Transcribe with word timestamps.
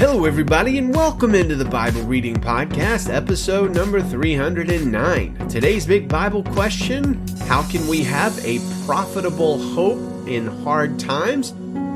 Hello, 0.00 0.24
everybody, 0.24 0.78
and 0.78 0.94
welcome 0.94 1.34
into 1.34 1.54
the 1.54 1.64
Bible 1.66 2.00
Reading 2.04 2.34
Podcast, 2.34 3.12
episode 3.12 3.74
number 3.74 4.00
309. 4.00 5.46
Today's 5.46 5.84
big 5.84 6.08
Bible 6.08 6.42
question 6.42 7.22
How 7.40 7.62
can 7.68 7.86
we 7.86 8.02
have 8.04 8.42
a 8.42 8.60
profitable 8.86 9.58
hope 9.58 10.26
in 10.26 10.46
hard 10.46 10.98
times? 10.98 11.52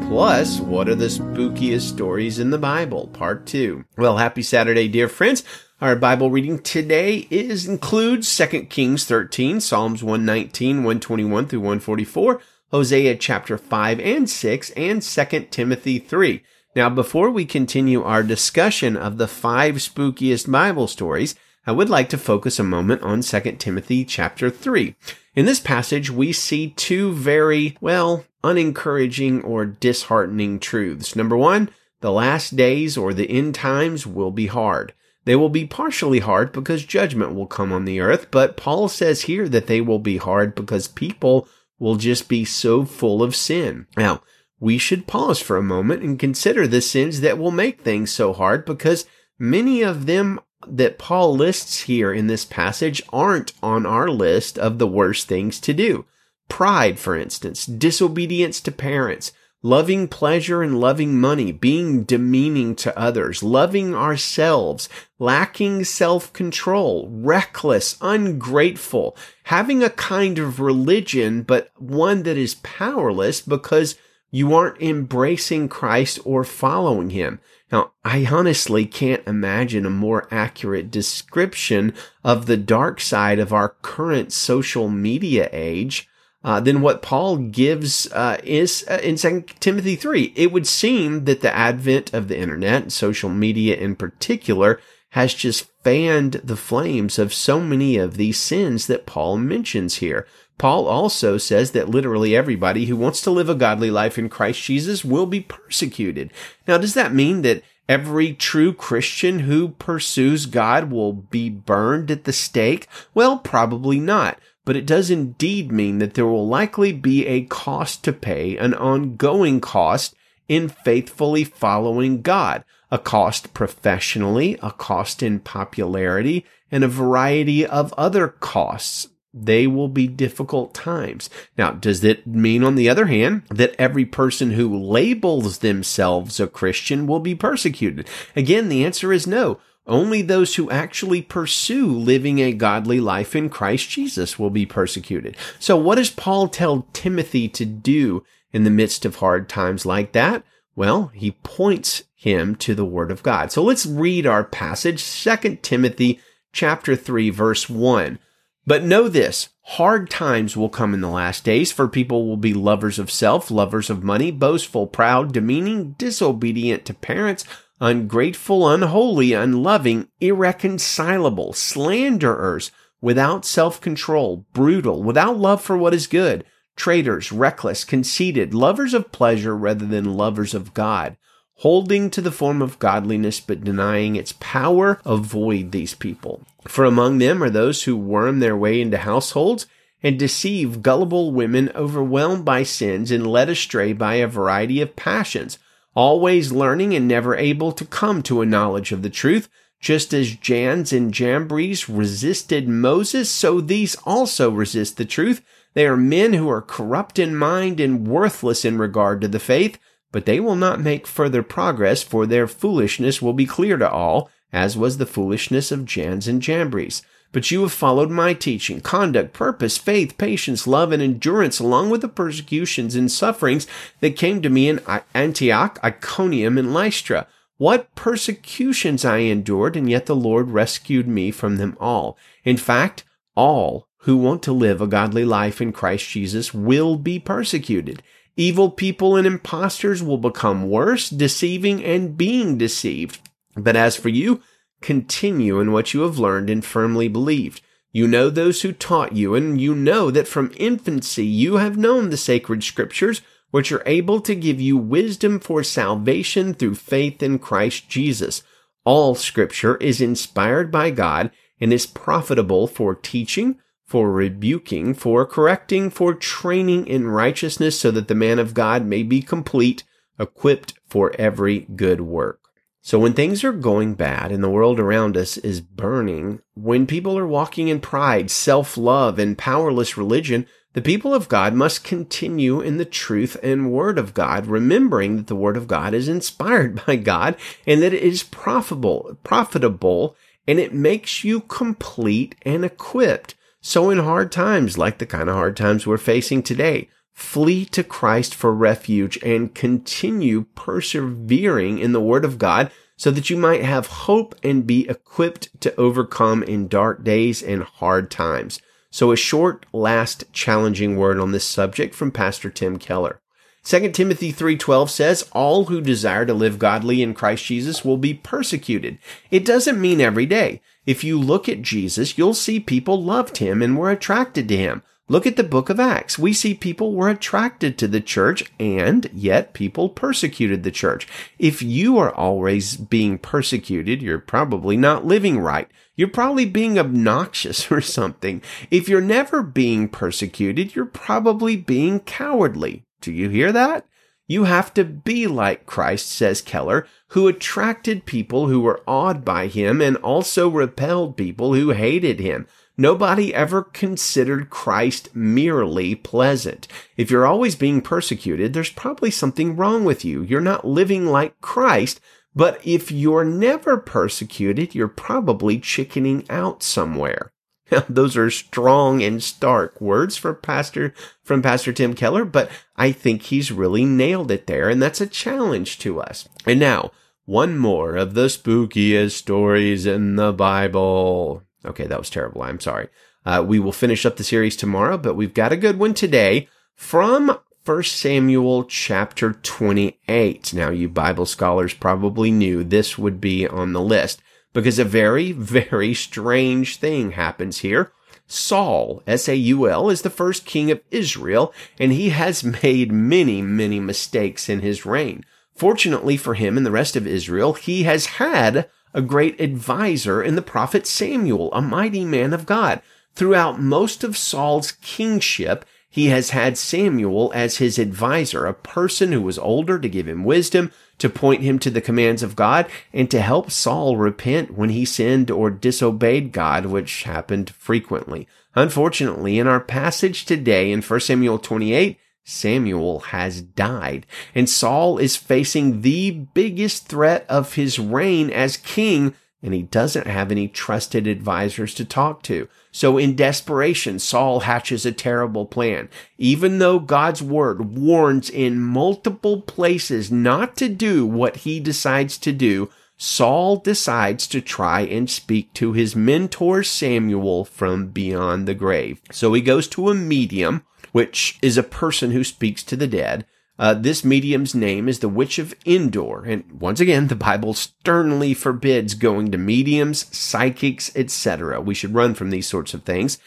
Plus, 0.07 0.61
what 0.61 0.87
are 0.87 0.95
the 0.95 1.07
spookiest 1.07 1.89
stories 1.89 2.39
in 2.39 2.51
the 2.51 2.59
Bible? 2.59 3.07
Part 3.07 3.47
2. 3.47 3.87
Well, 3.97 4.19
happy 4.19 4.43
Saturday, 4.43 4.87
dear 4.87 5.09
friends. 5.09 5.43
Our 5.81 5.97
Bible 5.97 6.31
reading 6.31 6.59
today 6.59 7.27
is 7.31 7.67
includes 7.67 8.37
2 8.37 8.67
Kings 8.67 9.07
13, 9.07 9.61
Psalms 9.61 10.05
119, 10.05 10.77
121 10.85 11.47
through 11.47 11.61
144, 11.61 12.43
Hosea 12.71 13.17
chapter 13.17 13.57
5 13.57 13.99
and 13.99 14.29
6, 14.29 14.71
and 14.73 15.01
2 15.01 15.47
Timothy 15.51 15.99
3. 15.99 16.43
Now, 16.77 16.91
before 16.91 17.31
we 17.31 17.45
continue 17.45 18.03
our 18.03 18.25
discussion 18.25 18.97
of 18.97 19.17
the 19.17 19.29
five 19.29 19.77
spookiest 19.77 20.51
Bible 20.51 20.89
stories, 20.89 21.37
I 21.67 21.73
would 21.73 21.89
like 21.89 22.09
to 22.09 22.19
focus 22.19 22.59
a 22.59 22.65
moment 22.65 23.03
on 23.03 23.21
2 23.21 23.41
Timothy 23.59 24.05
chapter 24.05 24.51
3. 24.51 24.97
In 25.37 25.47
this 25.47 25.61
passage, 25.61 26.11
we 26.11 26.33
see 26.33 26.71
two 26.71 27.13
very, 27.13 27.77
well, 27.81 28.25
unencouraging 28.43 29.45
or 29.45 29.65
disheartening 29.65 30.59
truths. 30.59 31.15
Number 31.15 31.37
one, 31.37 31.71
the 32.01 32.11
last 32.11 32.57
days 32.57 32.97
or 32.97 33.15
the 33.15 33.31
end 33.31 33.55
times 33.55 34.05
will 34.05 34.33
be 34.33 34.49
hard. 34.49 34.93
They 35.27 35.37
will 35.37 35.49
be 35.49 35.67
partially 35.67 36.19
hard 36.19 36.51
because 36.51 36.85
judgment 36.85 37.35
will 37.35 37.47
come 37.47 37.73
on 37.73 37.85
the 37.85 38.01
earth, 38.01 38.33
but 38.33 38.57
Paul 38.57 38.89
says 38.89 39.23
here 39.23 39.49
that 39.49 39.69
they 39.69 39.81
will 39.81 40.01
be 40.01 40.17
hard 40.17 40.57
because 40.57 40.89
people 40.89 41.49
will 41.79 41.97
just 41.97 42.29
be 42.29 42.45
so 42.45 42.85
full 42.85 43.23
of 43.23 43.37
sin. 43.37 43.87
Now, 43.97 44.23
we 44.65 44.79
should 44.79 45.07
pause 45.07 45.41
for 45.41 45.59
a 45.59 45.63
moment 45.63 46.03
and 46.03 46.19
consider 46.19 46.67
the 46.67 46.81
sins 46.81 47.21
that 47.21 47.37
will 47.37 47.51
make 47.51 47.83
things 47.83 48.11
so 48.11 48.33
hard 48.33 48.65
because 48.65 49.05
many 49.39 49.83
of 49.83 50.07
them 50.07 50.41
that 50.67 50.97
Paul 50.97 51.37
lists 51.37 51.81
here 51.81 52.11
in 52.11 52.29
this 52.29 52.47
passage 52.47 53.03
aren't 53.13 53.53
on 53.63 53.85
our 53.85 54.09
list 54.09 54.59
of 54.59 54.79
the 54.79 54.87
worst 54.87 55.29
things 55.29 55.61
to 55.61 55.75
do. 55.75 56.07
Pride, 56.49 56.99
for 56.99 57.15
instance, 57.15 57.67
disobedience 57.67 58.59
to 58.63 58.73
parents, 58.73 59.33
loving 59.63 60.09
pleasure 60.09 60.63
and 60.63 60.81
loving 60.81 61.21
money, 61.21 61.53
being 61.53 62.05
demeaning 62.05 62.75
to 62.77 62.99
others, 62.99 63.43
loving 63.43 63.95
ourselves, 63.95 64.89
lacking 65.19 65.85
self-control, 65.85 67.11
reckless, 67.11 67.99
ungrateful, 68.01 69.15
having 69.43 69.83
a 69.83 69.91
kind 69.91 70.39
of 70.39 70.59
religion, 70.59 71.43
but 71.43 71.71
one 71.77 72.23
that 72.23 72.39
is 72.39 72.55
powerless 72.55 73.43
because 73.43 73.99
you 74.35 74.53
aren't 74.53 74.83
embracing 74.83 75.69
Christ 75.69 76.19
or 76.25 76.43
following 76.43 77.11
him. 77.11 77.39
Now, 77.71 77.93
I 78.05 78.27
honestly 78.29 78.85
can't 78.85 79.23
imagine 79.29 79.87
a 79.87 79.91
more 79.91 80.27
accurate 80.29 80.91
description 80.91 81.95
of 82.25 82.47
the 82.47 82.57
dark 82.57 83.01
side 83.01 83.39
of 83.39 83.53
our 83.53 83.77
current 83.83 84.33
social 84.33 84.89
media 84.89 85.49
age 85.53 86.09
uh, 86.43 86.59
than 86.59 86.81
what 86.81 87.01
Paul 87.01 87.37
gives 87.37 88.11
uh, 88.11 88.39
is 88.43 88.85
uh, 88.91 88.99
in 89.05 89.15
2 89.15 89.45
Timothy 89.61 89.95
3. 89.95 90.33
It 90.35 90.51
would 90.51 90.67
seem 90.67 91.27
that 91.27 91.41
the 91.41 91.55
advent 91.55 92.13
of 92.13 92.27
the 92.27 92.37
internet, 92.37 92.91
social 92.91 93.31
media 93.31 93.77
in 93.77 93.95
particular, 93.95 94.81
has 95.11 95.33
just 95.33 95.71
fanned 95.85 96.33
the 96.43 96.57
flames 96.57 97.21
of 97.21 97.33
so 97.33 97.61
many 97.61 97.97
of 97.99 98.17
these 98.17 98.41
sins 98.41 98.89
that 98.89 99.07
Paul 99.07 99.39
mentions 99.39 99.99
here. 99.99 100.27
Paul 100.59 100.87
also 100.87 101.37
says 101.37 101.73
that 101.73 101.89
literally 101.89 102.37
everybody 102.37 102.87
who 102.87 102.97
wants 102.97 103.21
to 103.23 103.31
live 103.31 103.49
a 103.49 103.55
godly 103.55 103.91
life 103.91 104.19
in 104.19 104.29
Christ 104.29 104.63
Jesus 104.63 105.05
will 105.05 105.27
be 105.27 105.41
persecuted. 105.41 106.33
Now, 106.67 106.79
does 106.79 106.95
that 106.95 107.13
mean 107.13 107.43
that 107.43 107.63
every 107.89 108.33
true 108.33 108.73
Christian 108.73 109.41
who 109.41 109.71
pursues 109.71 110.47
God 110.47 110.91
will 110.91 111.13
be 111.13 111.51
burned 111.51 112.11
at 112.11 112.25
the 112.25 112.33
stake? 112.33 112.87
Well, 113.15 113.39
probably 113.39 113.99
not. 113.99 114.39
But 114.65 114.77
it 114.77 114.87
does 114.87 115.11
indeed 115.11 115.71
mean 115.71 115.99
that 115.99 116.15
there 116.15 116.27
will 116.27 116.49
likely 116.49 116.93
be 116.93 117.27
a 117.27 117.45
cost 117.45 118.03
to 118.05 118.13
pay, 118.13 118.57
an 118.57 118.73
ongoing 118.73 119.61
cost 119.61 120.15
in 120.49 120.69
faithfully 120.69 121.45
following 121.45 122.23
God, 122.23 122.65
a 122.91 122.99
cost 122.99 123.53
professionally, 123.53 124.59
a 124.63 124.71
cost 124.71 125.23
in 125.23 125.41
popularity, 125.41 126.47
and 126.71 126.83
a 126.83 126.89
variety 126.89 127.67
of 127.67 127.93
other 127.95 128.29
costs 128.29 129.09
they 129.35 129.67
will 129.67 129.89
be 129.89 130.07
difficult 130.07 130.73
times. 130.73 131.29
Now, 131.59 131.73
does 131.73 132.01
that 132.03 132.27
mean, 132.27 132.63
on 132.63 132.77
the 132.77 132.89
other 132.89 133.07
hand, 133.07 133.43
that 133.51 133.75
every 133.79 134.05
person 134.05 134.53
who 134.53 134.79
labels 134.79 135.59
themselves 135.59 136.39
a 136.39 136.47
Christian 136.47 137.07
will 137.09 137.19
be 137.19 137.35
persecuted? 137.35 138.09
Again, 138.37 138.69
the 138.69 138.85
answer 138.85 139.13
is 139.13 139.27
no. 139.27 139.59
Only 139.87 140.23
those 140.23 140.55
who 140.55 140.71
actually 140.71 141.21
pursue 141.21 141.87
living 141.87 142.39
a 142.39 142.55
godly 142.55 143.01
life 143.01 143.37
in 143.37 143.51
Christ 143.51 143.91
Jesus 143.91 144.39
will 144.39 144.51
be 144.51 144.65
persecuted. 144.65 145.37
So 145.59 145.77
what 145.77 145.97
does 145.97 146.11
Paul 146.11 146.49
tell 146.49 146.87
Timothy 146.93 147.49
to 147.51 147.67
do 147.67 148.25
in 148.53 148.65
the 148.65 148.71
midst 148.71 149.05
of 149.05 149.17
hard 149.17 149.49
times 149.49 149.85
like 149.85 150.13
that? 150.13 150.43
Well, 150.77 151.09
he 151.09 151.33
points 151.33 152.05
him 152.15 152.55
to 152.57 152.75
the 152.75 152.85
word 152.85 153.11
of 153.11 153.23
God. 153.23 153.53
So 153.53 153.63
let's 153.63 153.85
read 153.85 154.27
our 154.27 154.45
passage, 154.45 155.05
2 155.05 155.57
Timothy 155.57 156.21
chapter 156.53 156.97
3 156.97 157.29
verse 157.31 157.69
1. 157.69 158.19
But 158.67 158.83
know 158.83 159.09
this, 159.09 159.51
hard 159.63 160.09
times 160.09 160.57
will 160.57 160.71
come 160.71 160.95
in 160.95 161.03
the 161.03 161.09
last 161.09 161.45
days, 161.45 161.71
for 161.71 161.87
people 161.87 162.27
will 162.27 162.39
be 162.39 162.55
lovers 162.55 162.99
of 162.99 163.11
self, 163.11 163.51
lovers 163.51 163.91
of 163.91 164.03
money, 164.03 164.31
boastful, 164.31 164.87
proud, 164.87 165.33
demeaning, 165.35 165.93
disobedient 165.99 166.87
to 166.87 166.95
parents, 166.95 167.45
ungrateful, 167.81 168.69
unholy, 168.69 169.35
unloving, 169.35 170.09
irreconcilable, 170.21 171.53
slanderers, 171.53 172.71
without 173.03 173.45
self-control, 173.45 174.47
brutal, 174.55 175.03
without 175.03 175.37
love 175.37 175.61
for 175.61 175.77
what 175.77 175.93
is 175.93 176.07
good, 176.07 176.43
traitors, 176.75 177.31
reckless, 177.31 177.85
conceited, 177.85 178.55
lovers 178.55 178.95
of 178.95 179.13
pleasure 179.13 179.55
rather 179.55 179.85
than 179.85 180.17
lovers 180.17 180.55
of 180.55 180.73
God 180.73 181.19
holding 181.65 182.11
to 182.11 182.21
the 182.21 182.31
form 182.31 182.61
of 182.61 182.79
godliness 182.79 183.41
but 183.41 183.65
denying 183.65 184.17
its 184.17 184.35
power, 184.39 185.01
avoid 185.07 185.73
these 185.73 185.95
people. 185.95 186.43
For 186.69 186.85
among 186.85 187.17
them 187.17 187.43
are 187.43 187.49
those 187.49 187.85
who 187.85 187.97
worm 187.97 188.41
their 188.41 188.55
way 188.55 188.83
into 188.83 188.99
households 188.99 189.67
and 190.03 190.19
deceive 190.19 190.83
gullible 190.83 191.33
women 191.33 191.73
overwhelmed 191.75 192.45
by 192.45 192.65
sins 192.65 193.11
and 193.11 193.27
led 193.27 193.49
astray 193.49 193.95
by 193.95 194.17
a 194.17 194.29
variety 194.29 194.83
of 194.83 194.95
passions, 194.95 195.59
always 195.95 196.53
learning 196.53 196.95
and 196.95 197.09
never 197.09 197.35
able 197.35 197.73
to 197.73 197.87
come 197.87 198.23
to 198.25 198.43
a 198.43 198.47
knowledge 198.47 198.93
of 198.93 199.01
the 199.01 199.09
truth. 199.09 199.49
Just 199.81 200.13
as 200.13 200.37
Jannes 200.37 200.93
and 200.93 201.15
Jambres 201.15 201.89
resisted 201.89 202.69
Moses, 202.69 203.31
so 203.31 203.63
these 203.63 203.97
also 204.05 204.51
resist 204.51 204.99
the 204.99 205.07
truth. 205.07 205.41
They 205.73 205.87
are 205.87 205.97
men 205.97 206.35
who 206.35 206.51
are 206.51 206.61
corrupt 206.61 207.19
in 207.19 207.35
mind 207.35 207.81
and 207.81 208.07
worthless 208.07 208.67
in 208.67 208.77
regard 208.77 209.23
to 209.23 209.29
the 209.29 209.41
faith 209.41 209.79
but 210.15 210.27
they 210.27 210.39
will 210.39 210.55
not 210.55 210.81
make 210.81 211.09
further 211.09 211.43
progress, 211.43 212.01
for 212.05 212.25
their 212.25 212.47
foolishness 212.47 213.21
will 213.21 213.33
be 213.33 213.45
clear 213.45 213.77
to 213.77 213.91
all, 213.91 214.31
as 214.53 214.79
was 214.79 214.99
the 214.99 215.07
foolishness 215.07 215.73
of 215.73 215.85
Jannes 215.85 216.29
and 216.29 216.41
Jambres. 216.41 217.03
But 217.33 217.51
you 217.51 217.63
have 217.63 217.73
followed 217.73 218.13
my 218.13 218.33
teaching, 218.33 218.81
conduct, 218.81 219.33
purpose, 219.33 219.77
faith, 219.77 220.17
patience, 220.17 220.69
love, 220.69 220.93
and 220.93 221.03
endurance, 221.03 221.59
along 221.59 221.91
with 221.91 222.01
the 222.01 222.07
persecutions 222.07 222.95
and 222.95 223.11
sufferings 223.11 223.67
that 223.99 224.15
came 224.15 224.41
to 224.43 224.49
me 224.49 224.69
in 224.69 224.81
Antioch, 225.15 225.81
Iconium, 225.83 226.59
and 226.59 226.73
Lystra. 226.73 227.27
What 227.57 227.93
persecutions 227.97 229.05
I 229.05 229.17
endured, 229.17 229.75
and 229.75 229.91
yet 229.91 230.07
the 230.07 230.15
Lord 230.15 230.51
rescued 230.51 231.09
me 231.09 231.33
from 231.33 231.57
them 231.57 231.77
all. 231.81 232.17
In 232.45 232.57
fact, 232.57 233.03
all 233.35 233.89
who 234.03 234.17
want 234.17 234.45
to 234.45 234.53
live 234.53 234.81
a 234.81 234.87
godly 234.87 235.25
life 235.25 235.61
in 235.61 235.73
Christ 235.73 236.09
Jesus 236.09 236.55
will 236.55 236.95
be 236.95 237.19
persecuted. 237.19 238.01
Evil 238.37 238.71
people 238.71 239.15
and 239.15 239.27
impostors 239.27 240.03
will 240.03 240.19
become 240.19 240.69
worse, 240.69 241.09
deceiving 241.09 241.85
and 241.85 242.17
being 242.17 242.59
deceived. 242.59 243.21
But 243.57 243.77
as 243.77 243.95
for 243.97 244.09
you, 244.09 244.43
continue 244.81 245.61
in 245.61 245.71
what 245.71 245.95
you 245.95 246.01
have 246.01 246.19
learned 246.19 246.51
and 246.51 246.65
firmly 246.65 247.07
believed. 247.09 247.63
You 247.93 248.09
know 248.09 248.29
those 248.29 248.63
who 248.63 248.73
taught 248.73 249.15
you, 249.15 249.37
and 249.37 249.61
you 249.61 249.73
know 249.73 250.11
that 250.11 250.27
from 250.27 250.53
infancy 250.57 251.25
you 251.25 251.59
have 251.59 251.79
known 251.79 252.11
the 252.11 252.17
sacred 252.17 252.65
scriptures, 252.65 253.23
which 253.53 253.71
are 253.71 253.85
able 253.87 254.21
to 254.23 254.35
give 254.35 254.61
you 254.61 254.77
wisdom 254.77 255.39
for 255.39 255.63
salvation 255.63 256.55
through 256.55 256.75
faith 256.75 257.23
in 257.23 257.39
Christ 257.39 257.89
Jesus. 257.89 258.43
All 258.85 259.15
scripture 259.15 259.77
is 259.77 260.01
inspired 260.01 260.73
by 260.73 260.91
God 260.91 261.31
and 261.61 261.73
is 261.73 261.87
profitable 261.87 262.67
for 262.67 262.97
teaching, 262.97 263.61
for 263.95 264.11
rebuking, 264.11 264.93
for 264.93 265.25
correcting, 265.25 265.89
for 265.89 266.15
training 266.15 266.85
in 266.89 267.07
righteousness, 267.07 267.79
so 267.79 267.93
that 267.93 268.09
the 268.09 268.15
man 268.17 268.41
of 268.41 268.53
God 268.53 268.85
may 268.85 269.05
be 269.05 269.23
complete, 269.23 269.85
equipped 270.19 270.75
for 270.89 271.15
every 271.17 271.61
good 271.61 272.01
work. 272.01 272.41
So 272.81 272.99
when 272.99 273.13
things 273.13 273.45
are 273.45 273.53
going 273.53 273.95
bad 273.95 274.33
and 274.33 274.43
the 274.43 274.51
world 274.51 274.81
around 274.81 275.17
us 275.17 275.37
is 275.37 275.61
burning, 275.61 276.41
when 276.55 276.89
people 276.89 277.17
are 277.17 277.25
walking 277.25 277.69
in 277.69 277.79
pride, 277.79 278.33
self-love, 278.33 279.21
and 279.21 279.39
powerless 279.39 279.97
religion, 279.97 280.49
The 280.75 280.83
people 280.83 281.15
of 281.15 281.29
God 281.29 281.55
must 281.55 281.85
continue 281.85 282.61
in 282.61 282.79
the 282.79 282.85
truth 282.85 283.37
and 283.45 283.71
word 283.71 283.97
of 283.97 284.13
God, 284.13 284.47
remembering 284.47 285.17
that 285.17 285.29
the 285.29 285.37
word 285.37 285.57
of 285.57 285.69
God 285.69 285.95
is 285.95 286.09
inspired 286.09 286.85
by 286.87 286.97
God 286.97 287.37
and 287.67 287.81
that 287.81 287.95
it 287.95 288.03
is 288.03 288.25
profitable, 288.25 289.17
profitable, 289.23 290.17
and 290.47 290.59
it 290.59 290.75
makes 290.75 291.25
you 291.25 291.41
complete 291.41 292.35
and 292.43 292.65
equipped. 292.65 293.37
So 293.67 293.89
in 293.89 293.97
hard 293.97 294.31
times, 294.31 294.77
like 294.77 294.99
the 294.99 295.07
kind 295.07 295.27
of 295.27 295.37
hard 295.37 295.57
times 295.57 295.87
we're 295.87 295.97
facing 295.97 296.43
today, 296.43 296.91
flee 297.15 297.65
to 297.65 297.83
Christ 297.83 298.35
for 298.35 298.53
refuge 298.53 299.19
and 299.23 299.55
continue 299.55 300.45
persevering 300.55 301.79
in 301.79 301.93
the 301.93 302.01
word 302.01 302.27
of 302.27 302.37
God 302.37 302.71
so 302.99 303.11
that 303.11 303.31
you 303.31 303.39
might 303.39 303.65
have 303.65 303.87
hope 303.87 304.35
and 304.43 304.67
be 304.67 304.87
equipped 304.87 305.59
to 305.63 305.75
overcome 305.77 306.43
in 306.43 306.69
dark 306.69 307.05
days 307.05 307.43
and 307.43 307.63
hard 307.63 308.11
times. 308.11 308.61
So 308.91 309.13
a 309.13 309.17
short, 309.17 309.65
last, 309.73 310.31
challenging 310.35 310.97
word 310.97 311.19
on 311.19 311.33
this 311.33 311.47
subject 311.47 311.95
from 311.95 312.11
Pastor 312.11 312.51
Tim 312.51 312.79
Keller. 312.79 313.23
2 313.65 313.93
Timothy 313.93 314.31
3:12 314.31 314.91
says 314.91 315.27
all 315.33 315.65
who 315.65 315.81
desire 315.81 316.27
to 316.27 316.35
live 316.35 316.59
godly 316.59 317.01
in 317.01 317.15
Christ 317.15 317.47
Jesus 317.47 317.83
will 317.83 317.97
be 317.97 318.13
persecuted. 318.13 318.99
It 319.31 319.47
doesn't 319.47 319.81
mean 319.81 320.03
every 320.03 320.27
day. 320.27 320.61
If 320.87 321.03
you 321.03 321.19
look 321.19 321.49
at 321.49 321.63
Jesus, 321.63 322.19
you'll 322.19 322.35
see 322.35 322.61
people 322.61 323.03
loved 323.03 323.39
him 323.39 323.63
and 323.63 323.79
were 323.79 323.91
attracted 323.91 324.49
to 324.49 324.57
him. 324.57 324.83
Look 325.07 325.27
at 325.27 325.37
the 325.37 325.45
book 325.45 325.69
of 325.69 325.79
Acts. 325.79 326.19
We 326.19 326.33
see 326.33 326.55
people 326.55 326.95
were 326.95 327.11
attracted 327.11 327.77
to 327.77 327.89
the 327.89 328.01
church 328.01 328.45
and 328.59 329.09
yet 329.13 329.53
people 329.53 329.91
persecuted 329.91 330.63
the 330.63 330.71
church. 330.71 331.07
If 331.39 331.61
you 331.61 331.99
are 331.99 332.15
always 332.15 332.79
being 332.79 333.19
persecuted, 333.19 334.01
you're 334.01 334.19
probably 334.19 334.79
not 334.79 335.05
living 335.05 335.39
right. 335.39 335.69
You're 335.95 336.09
probably 336.09 336.47
being 336.47 336.79
obnoxious 336.79 337.71
or 337.73 337.83
something. 337.83 338.41
If 338.71 338.89
you're 338.89 339.03
never 339.03 339.43
being 339.43 339.89
persecuted, 339.89 340.75
you're 340.75 340.87
probably 340.87 341.57
being 341.57 342.01
cowardly. 342.01 342.85
Do 343.03 343.13
you 343.13 343.29
hear 343.29 343.53
that? 343.53 343.87
You 344.27 344.45
have 344.45 344.73
to 344.75 344.85
be 344.85 345.27
like 345.27 345.67
Christ, 345.67 346.11
says 346.11 346.41
Keller, 346.41 346.87
who 347.09 347.29
attracted 347.29 348.07
people 348.07 348.49
who 348.49 348.61
were 348.61 348.83
awed 348.87 349.25
by 349.25 349.49
him 349.49 349.83
and 349.83 349.97
also 349.99 350.49
repelled 350.49 351.17
people 351.17 351.55
who 351.55 351.71
hated 351.71 352.21
him. 352.21 352.47
Nobody 352.77 353.35
ever 353.35 353.63
considered 353.63 354.51
Christ 354.51 355.15
merely 355.15 355.95
pleasant. 355.95 356.67
If 356.97 357.11
you're 357.11 357.27
always 357.27 357.55
being 357.55 357.83
persecuted, 357.83 358.53
there's 358.53 358.71
probably 358.71 359.11
something 359.11 359.57
wrong 359.57 359.85
with 359.85 360.05
you. 360.05 360.23
You're 360.23 360.41
not 360.41 360.67
living 360.67 361.07
like 361.07 361.41
Christ, 361.41 362.01
but 362.35 362.61
if 362.67 362.91
you're 362.91 363.25
never 363.25 363.77
persecuted, 363.77 364.75
you're 364.75 364.89
probably 364.89 365.59
chickening 365.61 366.25
out 366.29 366.63
somewhere. 366.63 367.31
Those 367.89 368.17
are 368.17 368.31
strong 368.31 369.03
and 369.03 369.23
stark 369.23 369.81
words 369.81 370.17
for 370.17 370.35
Pastor, 370.35 370.95
from 371.23 371.43
Pastor 371.43 371.73
Tim 371.73 371.95
Keller, 371.95 372.25
but 372.25 372.51
I 372.77 372.93
think 372.93 373.23
he's 373.23 373.53
really 373.53 373.85
nailed 373.85 374.31
it 374.31 374.47
there, 374.47 374.69
and 374.69 374.83
that's 374.83 375.01
a 375.01 375.07
challenge 375.07 375.79
to 375.81 376.01
us. 376.01 376.29
And 376.47 376.61
now, 376.61 376.91
one 377.25 377.57
more 377.57 377.97
of 377.97 378.15
the 378.15 378.27
spookiest 378.27 379.13
stories 379.13 379.87
in 379.87 380.17
the 380.17 380.33
Bible. 380.33 381.43
Okay, 381.65 381.87
that 381.87 381.99
was 381.99 382.11
terrible. 382.11 382.43
I'm 382.43 382.61
sorry. 382.61 382.89
Uh, 383.25 383.43
we 383.47 383.59
will 383.59 383.73
finish 383.73 384.05
up 384.05 384.17
the 384.17 384.25
series 384.25 384.57
tomorrow, 384.57 384.99
but 384.99 385.15
we've 385.15 385.33
got 385.33 385.53
a 385.53 385.57
good 385.57 385.79
one 385.79 385.95
today 385.95 386.49
from 386.75 387.39
1 387.65 387.83
Samuel 387.85 388.65
chapter 388.65 389.33
28. 389.33 390.53
Now, 390.53 390.69
you 390.69 390.89
Bible 390.91 391.25
scholars 391.25 391.73
probably 391.73 392.31
knew 392.31 392.63
this 392.63 392.99
would 392.99 393.23
be 393.23 393.49
on 393.49 393.73
the 393.73 393.81
list 393.81 394.21
because 394.55 394.79
a 394.79 394.85
very, 394.85 395.33
very 395.33 395.93
strange 395.93 396.79
thing 396.79 397.11
happens 397.11 397.59
here. 397.59 397.93
Saul, 398.27 399.03
S-A-U-L, 399.07 399.91
is 399.91 400.01
the 400.01 400.09
first 400.09 400.47
king 400.47 400.71
of 400.71 400.81
Israel, 400.91 401.53
and 401.79 401.93
he 401.93 402.09
has 402.09 402.43
made 402.63 402.91
many, 402.91 403.43
many 403.43 403.81
mistakes 403.81 404.49
in 404.49 404.61
his 404.61 404.87
reign. 404.87 405.25
Fortunately 405.55 406.17
for 406.17 406.35
him 406.35 406.57
and 406.57 406.65
the 406.65 406.71
rest 406.71 406.97
of 406.97 407.07
Israel, 407.07 407.53
he 407.53 407.83
has 407.83 408.07
had 408.07 408.71
a 408.95 409.03
great 409.03 409.39
advisor 409.41 410.23
in 410.23 410.37
the 410.37 410.43
prophet 410.43 410.87
Samuel, 410.87 411.53
a 411.53 411.61
mighty 411.61 412.05
man 412.05 412.33
of 412.33 412.47
God. 412.47 412.81
Throughout 413.15 413.61
most 413.61 414.03
of 414.03 414.17
Saul's 414.17 414.73
kingship, 414.73 415.65
he 415.89 416.07
has 416.07 416.31
had 416.31 416.59
Samuel 416.59 417.31
as 417.35 417.59
his 417.59 417.79
advisor, 417.79 418.47
a 418.47 418.55
person 418.55 419.13
who 419.13 419.21
was 419.21 419.39
older 419.39 419.79
to 419.79 419.89
give 419.89 420.09
him 420.09 420.25
wisdom, 420.25 420.73
to 420.99 421.09
point 421.09 421.43
him 421.43 421.59
to 421.59 421.71
the 421.71 421.81
commands 421.81 422.23
of 422.23 422.37
God, 422.37 422.67
and 422.93 423.11
to 423.11 423.21
help 423.21 423.51
Saul 423.51 423.97
repent 423.97 424.57
when 424.57 424.71
he 424.71 424.85
sinned 424.85 425.31
or 425.31 425.51
disobeyed 425.51 426.33
God, 426.33 426.67
which 426.67 427.03
happened 427.05 427.51
frequently. 427.51 428.29
Unfortunately, 428.55 429.39
in 429.39 429.47
our 429.47 429.61
passage 429.61 430.25
today 430.25 430.71
in 430.71 430.83
1 430.83 431.01
Samuel 431.01 431.39
28, 431.39 431.99
Samuel 432.25 433.01
has 433.01 433.43
died, 433.43 434.07
and 434.35 434.49
Saul 434.49 434.99
is 434.99 435.17
facing 435.17 435.83
the 435.83 436.11
biggest 436.11 436.89
threat 436.89 437.27
of 437.29 437.55
his 437.55 437.79
reign 437.79 438.31
as 438.31 438.57
king 438.57 439.15
and 439.45 439.53
he 439.53 439.63
doesn't 439.63 440.07
have 440.07 440.33
any 440.33 440.49
trusted 440.49 441.07
advisors 441.07 441.75
to 441.75 441.85
talk 441.85 442.23
to. 442.23 442.49
So 442.75 442.99
in 442.99 443.15
desperation, 443.15 444.01
Saul 444.01 444.41
hatches 444.41 444.85
a 444.85 444.91
terrible 444.91 445.47
plan. 445.47 445.89
Even 446.19 446.59
though 446.59 446.81
God's 446.81 447.23
word 447.23 447.79
warns 447.79 448.29
in 448.29 448.61
multiple 448.61 449.43
places 449.43 450.11
not 450.11 450.57
to 450.57 450.69
do 450.69 451.07
what 451.07 451.37
he 451.37 451.61
decides 451.61 452.19
to 452.19 452.33
do, 452.33 452.69
Saul 452.97 453.59
decides 453.59 454.27
to 454.27 454.41
try 454.41 454.81
and 454.81 455.09
speak 455.09 455.53
to 455.55 455.73
his 455.73 455.95
mentor 455.95 456.65
Samuel 456.65 457.45
from 457.45 457.91
beyond 457.91 458.49
the 458.49 458.55
grave. 458.55 459.01
So 459.13 459.33
he 459.35 459.41
goes 459.41 459.69
to 459.69 459.89
a 459.89 459.95
medium, 459.95 460.65
which 460.91 461.39
is 461.43 461.57
a 461.57 461.63
person 461.63 462.11
who 462.11 462.25
speaks 462.25 462.65
to 462.65 462.77
the 462.77 462.89
dead. 462.89 463.25
Uh, 463.57 463.75
this 463.75 464.05
medium's 464.05 464.53
name 464.55 464.89
is 464.89 464.99
the 464.99 465.09
Witch 465.09 465.39
of 465.39 465.55
Endor, 465.65 466.25
and 466.25 466.61
once 466.61 466.81
again, 466.81 467.07
the 467.07 467.15
Bible 467.15 467.55
sternly 467.55 468.35
forbids 468.35 468.95
going 468.95 469.31
to 469.31 469.39
mediums, 469.39 470.07
psychics, 470.17 470.91
etc. 470.97 471.61
We 471.61 471.75
should 471.75 471.95
run 471.95 472.15
from 472.15 472.31
these 472.31 472.49
sorts 472.49 472.75
of 472.75 472.83
things. 472.83 473.19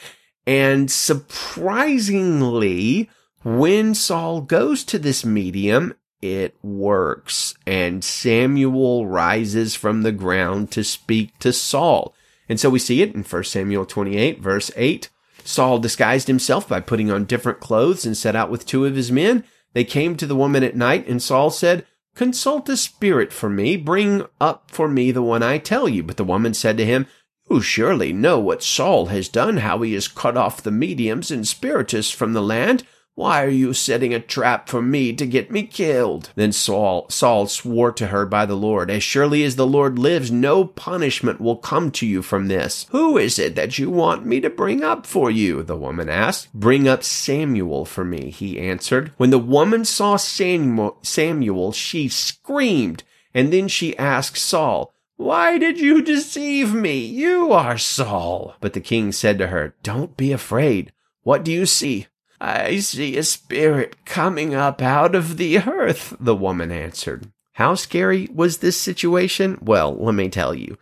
And 0.46 0.92
surprisingly, 0.92 3.10
when 3.44 3.96
Saul 3.96 4.42
goes 4.42 4.84
to 4.86 4.98
this 5.00 5.24
medium, 5.24 5.94
it 6.22 6.58
works, 6.62 7.54
and 7.66 8.04
Samuel 8.04 9.08
rises 9.08 9.76
from 9.76 10.02
the 10.02 10.12
ground 10.12 10.72
to 10.72 10.84
speak 10.84 11.40
to 11.40 11.54
Saul. 11.54 12.14
And 12.50 12.60
so 12.60 12.70
we 12.70 12.80
see 12.80 13.02
it 13.02 13.14
in 13.14 13.24
1 13.24 13.44
Samuel 13.46 13.86
28, 13.86 14.42
verse 14.42 14.72
8. 14.76 15.10
Saul 15.44 15.80
disguised 15.80 16.28
himself 16.28 16.68
by 16.68 16.82
putting 16.82 17.12
on 17.12 17.26
different 17.26 17.62
clothes 17.62 18.06
and 18.06 18.18
set 18.18 18.36
out 18.36 18.50
with 18.50 18.66
two 18.66 18.86
of 18.86 18.96
his 18.96 19.12
men. 19.12 19.44
They 19.74 19.84
came 19.84 20.16
to 20.18 20.26
the 20.26 20.36
woman 20.36 20.64
at 20.64 20.76
night, 20.76 21.08
and 21.08 21.22
Saul 21.22 21.50
said, 21.50 21.86
Consult 22.16 22.68
a 22.70 22.78
spirit 22.78 23.32
for 23.32 23.50
me, 23.50 23.78
bring 23.78 24.26
up 24.42 24.72
for 24.72 24.88
me 24.88 25.12
the 25.12 25.22
one 25.22 25.44
I 25.44 25.60
tell 25.60 25.88
you. 25.88 26.02
But 26.02 26.18
the 26.18 26.24
woman 26.24 26.54
said 26.54 26.78
to 26.78 26.86
him, 26.86 27.06
You 27.50 27.62
surely 27.62 28.12
know 28.12 28.40
what 28.40 28.64
Saul 28.64 29.08
has 29.08 29.30
done, 29.30 29.58
how 29.58 29.82
he 29.82 29.94
has 29.94 30.08
cut 30.08 30.36
off 30.36 30.64
the 30.64 30.72
mediums 30.72 31.30
and 31.30 31.48
spiritists 31.48 32.12
from 32.12 32.34
the 32.34 32.42
land. 32.42 32.84
Why 33.18 33.44
are 33.44 33.50
you 33.50 33.74
setting 33.74 34.14
a 34.14 34.20
trap 34.20 34.70
for 34.70 34.80
me 34.80 35.12
to 35.12 35.26
get 35.26 35.50
me 35.50 35.64
killed? 35.64 36.30
Then 36.36 36.52
Saul, 36.52 37.08
Saul 37.10 37.48
swore 37.48 37.92
to 37.94 38.10
her 38.10 38.28
by 38.28 38.46
the 38.46 38.56
Lord, 38.56 38.92
As 38.92 39.02
surely 39.02 39.44
as 39.44 39.56
the 39.56 39.66
Lord 39.66 39.98
lives, 39.98 40.30
no 40.30 40.66
punishment 40.66 41.42
will 41.42 41.56
come 41.56 41.90
to 41.94 42.06
you 42.06 42.22
from 42.22 42.48
this. 42.48 42.86
Who 42.92 43.18
is 43.18 43.40
it 43.40 43.56
that 43.56 43.80
you 43.80 43.90
want 43.90 44.28
me 44.28 44.40
to 44.42 44.52
bring 44.52 44.84
up 44.84 45.08
for 45.08 45.32
you? 45.32 45.64
The 45.64 45.76
woman 45.76 46.10
asked. 46.10 46.54
Bring 46.54 46.88
up 46.88 47.04
Samuel 47.04 47.86
for 47.86 48.06
me, 48.06 48.30
he 48.30 48.60
answered. 48.60 49.12
When 49.18 49.32
the 49.32 49.40
woman 49.40 49.84
saw 49.84 50.18
Samuel, 50.18 51.00
Samuel 51.02 51.72
she 51.72 52.10
screamed, 52.10 53.04
and 53.34 53.52
then 53.52 53.68
she 53.68 53.98
asked 53.98 54.38
Saul, 54.38 54.94
why 55.16 55.58
did 55.58 55.80
you 55.80 56.04
deceive 56.04 56.72
me? 56.72 57.04
You 57.04 57.52
are 57.52 57.80
Saul. 57.80 58.54
But 58.62 58.74
the 58.74 58.80
king 58.80 59.12
said 59.12 59.40
to 59.40 59.48
her, 59.48 59.74
Don't 59.82 60.16
be 60.16 60.32
afraid. 60.32 60.94
What 61.24 61.44
do 61.44 61.52
you 61.52 61.66
see? 61.66 62.06
I 62.40 62.80
see 62.80 63.18
a 63.18 63.24
spirit 63.24 64.06
coming 64.06 64.54
up 64.54 64.82
out 64.82 65.16
of 65.16 65.38
the 65.38 65.58
earth, 65.60 66.16
the 66.20 66.36
woman 66.36 66.72
answered. 66.72 67.32
How 67.54 67.74
scary 67.74 68.30
was 68.32 68.60
this 68.60 68.80
situation? 68.80 69.58
Well, 69.62 69.96
let 69.96 70.14
me 70.14 70.30
tell 70.30 70.54
you. 70.54 70.78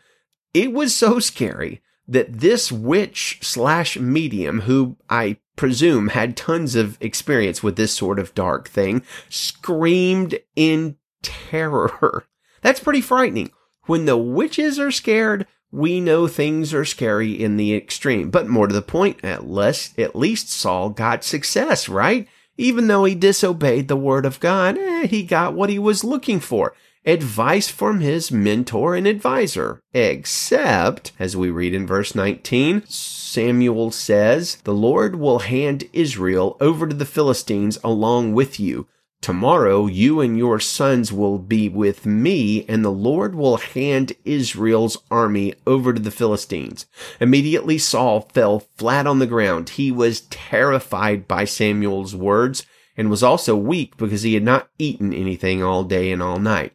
It 0.54 0.74
was 0.74 0.94
so 0.94 1.20
scary 1.20 1.82
that 2.08 2.40
this 2.40 2.72
witch 2.72 3.40
slash 3.42 3.98
medium, 3.98 4.62
who 4.62 4.98
I 5.10 5.38
presume 5.56 6.10
had 6.10 6.36
tons 6.36 6.76
of 6.76 6.98
experience 7.02 7.64
with 7.64 7.78
this 7.78 7.94
sort 7.94 8.20
of 8.20 8.36
dark 8.36 8.68
thing, 8.68 9.04
screamed 9.30 10.38
in 10.56 10.98
terror. 11.22 12.26
That's 12.62 12.80
pretty 12.80 13.02
frightening. 13.02 13.52
When 13.86 14.06
the 14.06 14.18
witches 14.18 14.80
are 14.80 14.92
scared, 14.92 15.48
we 15.76 16.00
know 16.00 16.28
things 16.28 16.74
are 16.74 16.86
scary 16.86 17.32
in 17.32 17.58
the 17.58 17.76
extreme. 17.76 18.30
But 18.30 18.48
more 18.48 18.68
to 18.68 18.74
the 18.74 18.82
point, 18.82 19.24
at 19.24 19.50
least, 19.50 20.00
at 20.00 20.16
least 20.16 20.50
Saul 20.50 20.90
got 20.90 21.24
success, 21.24 21.90
right? 21.90 22.28
Even 22.58 22.88
though 22.88 23.04
he 23.04 23.16
disobeyed 23.16 23.90
the 23.90 23.98
word 23.98 24.26
of 24.26 24.40
God, 24.40 24.78
eh, 24.78 25.06
he 25.08 25.24
got 25.24 25.54
what 25.54 25.70
he 25.70 25.78
was 25.78 26.04
looking 26.04 26.40
for. 26.40 26.74
advice 27.08 27.70
from 27.70 28.00
his 28.00 28.32
mentor 28.32 28.96
and 28.96 29.06
advisor. 29.06 29.80
Except, 29.94 31.12
as 31.20 31.38
we 31.38 31.52
read 31.52 31.74
in 31.76 31.86
verse 31.86 32.16
19, 32.16 32.82
Samuel 32.88 33.92
says, 33.92 34.56
The 34.64 34.74
Lord 34.74 35.18
will 35.18 35.40
hand 35.40 35.84
Israel 35.94 36.58
over 36.60 36.88
to 36.88 36.96
the 36.96 37.06
Philistines 37.06 37.78
along 37.84 38.34
with 38.34 38.60
you. 38.60 38.88
Tomorrow 39.22 39.88
you 39.88 40.22
and 40.22 40.38
your 40.38 40.60
sons 40.60 41.12
will 41.12 41.40
be 41.40 41.68
with 41.68 42.06
me, 42.06 42.64
and 42.68 42.86
the 42.86 42.92
Lord 42.92 43.34
will 43.34 43.58
hand 43.58 44.14
Israel's 44.24 44.98
army 45.10 45.56
over 45.66 45.94
to 45.94 46.02
the 46.02 46.12
Philistines. 46.12 46.86
Immediately 47.20 47.80
Saul 47.80 48.22
fell 48.34 48.60
flat 48.78 49.08
on 49.08 49.20
the 49.20 49.26
ground. 49.26 49.70
He 49.70 49.92
was 49.92 50.22
terrified 50.22 51.28
by 51.28 51.46
Samuel's 51.46 52.16
words 52.16 52.66
and 52.96 53.10
was 53.10 53.24
also 53.24 53.56
weak 53.56 53.98
because 53.98 54.22
he 54.22 54.36
had 54.36 54.44
not 54.44 54.70
eaten 54.78 55.14
anything 55.14 55.64
all 55.64 55.84
day 55.84 56.12
and 56.12 56.22
all 56.22 56.40
night. 56.40 56.74